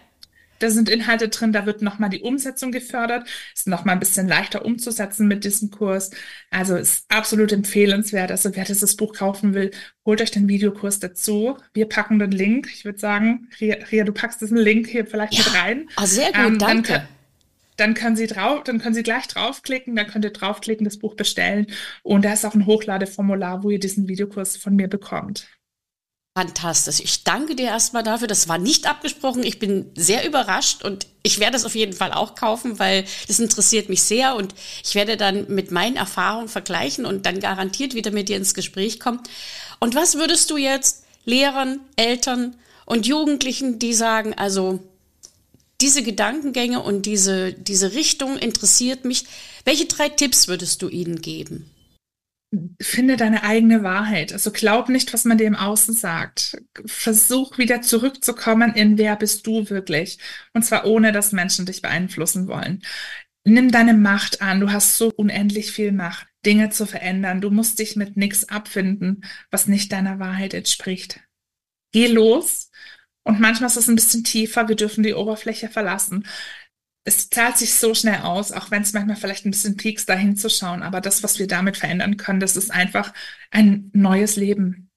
Da 0.60 0.70
sind 0.70 0.88
Inhalte 0.88 1.28
drin, 1.28 1.52
da 1.52 1.66
wird 1.66 1.82
nochmal 1.82 2.10
die 2.10 2.22
Umsetzung 2.22 2.72
gefördert. 2.72 3.28
Ist 3.54 3.68
nochmal 3.68 3.96
ein 3.96 4.00
bisschen 4.00 4.30
leichter 4.30 4.64
umzusetzen 4.64 5.28
mit 5.28 5.44
diesem 5.44 5.72
Kurs. 5.72 6.12
Also 6.52 6.78
ist 6.78 7.04
absolut 7.10 7.52
empfehlenswert. 7.52 8.32
Also 8.32 8.56
wer 8.56 8.64
dieses 8.64 8.96
Buch 8.96 9.14
kaufen 9.14 9.54
will, 9.54 9.72
holt 10.06 10.22
euch 10.22 10.32
den 10.32 10.48
Videokurs 10.48 11.00
dazu. 11.00 11.58
Wir 11.74 11.90
packen 11.90 12.18
den 12.18 12.32
Link. 12.32 12.70
Ich 12.74 12.86
würde 12.86 12.98
sagen, 13.00 13.50
Ria, 13.60 14.06
du 14.06 14.14
packst 14.14 14.40
diesen 14.42 14.58
Link 14.58 14.88
hier 14.88 15.06
vielleicht 15.06 15.34
Ja. 15.34 15.44
mit 15.44 15.54
rein. 15.54 15.90
Oh, 16.02 16.06
sehr 16.06 16.28
gut, 16.28 16.36
Ähm, 16.38 16.60
danke. 16.60 17.08
Dann 17.76 17.94
können 17.96 18.16
Sie 18.16 18.28
drauf, 18.28 18.64
dann 18.64 18.80
können 18.80 18.94
Sie 18.96 19.04
gleich 19.04 19.28
draufklicken, 19.28 19.96
dann 19.96 20.08
könnt 20.08 20.24
ihr 20.24 20.32
draufklicken, 20.32 20.86
das 20.86 21.00
Buch 21.00 21.16
bestellen. 21.16 21.68
Und 22.04 22.24
da 22.24 22.32
ist 22.32 22.46
auch 22.46 22.54
ein 22.54 22.68
Hochladeformular, 22.68 23.64
wo 23.64 23.72
ihr 23.72 23.80
diesen 23.80 24.08
Videokurs 24.08 24.56
von 24.58 24.76
mir 24.76 24.88
bekommt. 24.88 25.48
Fantastisch. 26.36 27.00
Ich 27.00 27.24
danke 27.24 27.56
dir 27.56 27.68
erstmal 27.68 28.02
dafür. 28.02 28.28
Das 28.28 28.48
war 28.48 28.58
nicht 28.58 28.90
abgesprochen. 28.90 29.44
Ich 29.44 29.60
bin 29.60 29.92
sehr 29.96 30.26
überrascht 30.28 30.84
und 30.84 31.06
ich 31.22 31.40
werde 31.40 31.58
es 31.58 31.64
auf 31.64 31.76
jeden 31.76 31.94
Fall 31.94 32.12
auch 32.12 32.34
kaufen, 32.34 32.80
weil 32.80 33.06
das 33.28 33.38
interessiert 33.38 33.88
mich 33.88 34.02
sehr 34.02 34.36
und 34.36 34.56
ich 34.84 34.96
werde 34.96 35.16
dann 35.16 35.46
mit 35.48 35.70
meinen 35.70 35.96
Erfahrungen 35.96 36.48
vergleichen 36.50 37.06
und 37.06 37.28
dann 37.28 37.40
garantiert 37.40 37.94
wieder 37.94 38.10
mit 38.10 38.30
dir 38.30 38.38
ins 38.38 38.56
Gespräch 38.56 39.00
kommen. 39.00 39.22
Und 39.80 39.94
was 39.94 40.16
würdest 40.16 40.50
du 40.50 40.58
jetzt 40.58 41.04
Lehrern, 41.24 41.80
Eltern 41.98 42.56
und 42.88 43.06
Jugendlichen, 43.06 43.78
die 43.78 43.94
sagen, 43.94 44.34
also 44.34 44.80
diese 45.82 46.02
Gedankengänge 46.02 46.82
und 46.82 47.06
diese, 47.06 47.54
diese 47.54 47.94
Richtung 47.94 48.38
interessiert 48.40 49.06
mich, 49.06 49.26
welche 49.66 49.86
drei 49.86 50.10
Tipps 50.10 50.48
würdest 50.48 50.82
du 50.82 50.90
ihnen 50.90 51.22
geben? 51.22 51.70
Finde 52.82 53.18
deine 53.18 53.44
eigene 53.44 53.84
Wahrheit. 53.84 54.32
Also 54.32 54.52
glaub 54.52 54.90
nicht, 54.90 55.14
was 55.14 55.26
man 55.26 55.38
dir 55.38 55.48
im 55.48 55.56
Außen 55.56 55.94
sagt. 55.94 56.62
Versuch 56.86 57.58
wieder 57.58 57.82
zurückzukommen 57.82 58.74
in 58.76 58.98
wer 58.98 59.16
bist 59.16 59.48
du 59.48 59.70
wirklich. 59.70 60.20
Und 60.54 60.64
zwar 60.64 60.86
ohne, 60.86 61.12
dass 61.12 61.32
Menschen 61.32 61.66
dich 61.66 61.82
beeinflussen 61.82 62.48
wollen. 62.48 62.84
Nimm 63.44 63.72
deine 63.72 63.94
Macht 63.94 64.42
an. 64.42 64.60
Du 64.60 64.72
hast 64.72 64.98
so 64.98 65.12
unendlich 65.16 65.72
viel 65.72 65.92
Macht, 65.92 66.28
Dinge 66.46 66.70
zu 66.70 66.86
verändern. 66.86 67.42
Du 67.42 67.50
musst 67.50 67.80
dich 67.80 67.96
mit 67.96 68.18
nichts 68.18 68.48
abfinden, 68.50 69.24
was 69.50 69.68
nicht 69.68 69.92
deiner 69.92 70.20
Wahrheit 70.20 70.54
entspricht. 70.54 71.22
Geh 71.92 72.08
los. 72.08 72.70
Und 73.24 73.40
manchmal 73.40 73.70
ist 73.70 73.78
es 73.78 73.88
ein 73.88 73.96
bisschen 73.96 74.24
tiefer. 74.24 74.68
Wir 74.68 74.76
dürfen 74.76 75.04
die 75.04 75.14
Oberfläche 75.14 75.70
verlassen 75.70 76.26
es 77.06 77.30
zahlt 77.30 77.58
sich 77.58 77.74
so 77.74 77.94
schnell 77.94 78.22
aus, 78.22 78.52
auch 78.52 78.72
wenn 78.72 78.84
es 78.84 78.94
manchmal 78.94 79.18
vielleicht 79.18 79.46
ein 79.46 79.52
bisschen 79.52 79.76
piekst, 79.76 80.08
da 80.08 80.14
hinzuschauen. 80.14 80.84
Aber 80.84 81.02
das, 81.02 81.22
was 81.24 81.38
wir 81.38 81.48
damit 81.48 81.78
verändern 81.78 82.18
können, 82.18 82.40
das 82.40 82.56
ist 82.56 82.72
einfach 82.72 83.14
ein 83.52 83.90
neues 83.94 84.36
Leben. 84.36 84.90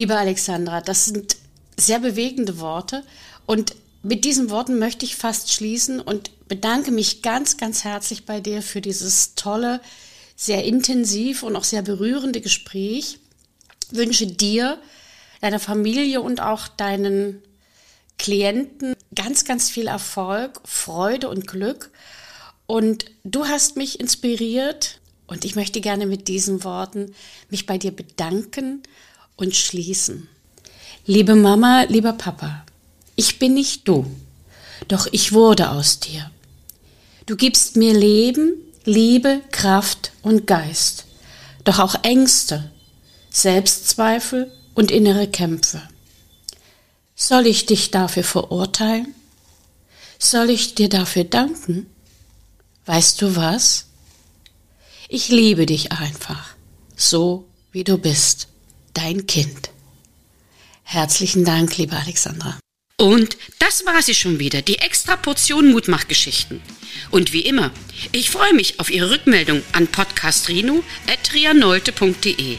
Liebe 0.00 0.16
Alexandra, 0.16 0.80
das 0.80 1.04
sind 1.04 1.36
sehr 1.76 2.00
bewegende 2.00 2.58
Worte 2.58 3.04
und 3.46 3.74
mit 4.02 4.24
diesen 4.24 4.50
Worten 4.50 4.80
möchte 4.80 5.04
ich 5.04 5.14
fast 5.14 5.52
schließen 5.52 6.00
und 6.00 6.48
bedanke 6.48 6.90
mich 6.90 7.22
ganz, 7.22 7.56
ganz 7.56 7.84
herzlich 7.84 8.26
bei 8.26 8.40
dir 8.40 8.60
für 8.62 8.80
dieses 8.80 9.36
tolle, 9.36 9.80
sehr 10.34 10.64
intensiv 10.64 11.44
und 11.44 11.54
auch 11.54 11.62
sehr 11.62 11.82
berührende 11.82 12.40
Gespräch. 12.40 13.20
Wünsche 13.92 14.26
dir, 14.26 14.78
deiner 15.40 15.60
Familie 15.60 16.20
und 16.20 16.40
auch 16.40 16.66
deinen 16.66 17.42
Klienten 18.22 18.94
ganz, 19.16 19.44
ganz 19.44 19.68
viel 19.68 19.88
Erfolg, 19.88 20.60
Freude 20.64 21.28
und 21.28 21.48
Glück. 21.48 21.90
Und 22.68 23.06
du 23.24 23.46
hast 23.46 23.76
mich 23.76 23.98
inspiriert 23.98 25.00
und 25.26 25.44
ich 25.44 25.56
möchte 25.56 25.80
gerne 25.80 26.06
mit 26.06 26.28
diesen 26.28 26.62
Worten 26.62 27.16
mich 27.50 27.66
bei 27.66 27.78
dir 27.78 27.90
bedanken 27.90 28.84
und 29.34 29.56
schließen. 29.56 30.28
Liebe 31.04 31.34
Mama, 31.34 31.82
lieber 31.88 32.12
Papa, 32.12 32.64
ich 33.16 33.40
bin 33.40 33.54
nicht 33.54 33.88
du, 33.88 34.06
doch 34.86 35.08
ich 35.10 35.32
wurde 35.32 35.70
aus 35.70 35.98
dir. 35.98 36.30
Du 37.26 37.34
gibst 37.34 37.74
mir 37.76 37.92
Leben, 37.92 38.52
Liebe, 38.84 39.40
Kraft 39.50 40.12
und 40.22 40.46
Geist, 40.46 41.06
doch 41.64 41.80
auch 41.80 42.04
Ängste, 42.04 42.70
Selbstzweifel 43.30 44.52
und 44.74 44.92
innere 44.92 45.26
Kämpfe. 45.26 45.82
Soll 47.24 47.46
ich 47.46 47.66
dich 47.66 47.92
dafür 47.92 48.24
verurteilen? 48.24 49.14
Soll 50.18 50.50
ich 50.50 50.74
dir 50.74 50.88
dafür 50.88 51.22
danken? 51.22 51.86
Weißt 52.84 53.22
du 53.22 53.36
was? 53.36 53.86
Ich 55.08 55.28
liebe 55.28 55.64
dich 55.64 55.92
einfach, 55.92 56.56
so 56.96 57.46
wie 57.70 57.84
du 57.84 57.96
bist, 57.96 58.48
dein 58.92 59.28
Kind. 59.28 59.70
Herzlichen 60.82 61.44
Dank, 61.44 61.76
liebe 61.76 61.96
Alexandra. 61.96 62.58
Und 62.96 63.36
das 63.60 63.86
war 63.86 64.02
sie 64.02 64.16
schon 64.16 64.40
wieder, 64.40 64.60
die 64.60 64.78
extra 64.78 65.14
Portion 65.14 65.70
Mutmachgeschichten. 65.70 66.60
Und 67.12 67.32
wie 67.32 67.42
immer, 67.42 67.70
ich 68.10 68.30
freue 68.30 68.52
mich 68.52 68.80
auf 68.80 68.90
Ihre 68.90 69.10
Rückmeldung 69.10 69.62
an 69.70 69.86
podcastrino.trianolte.de. 69.86 72.58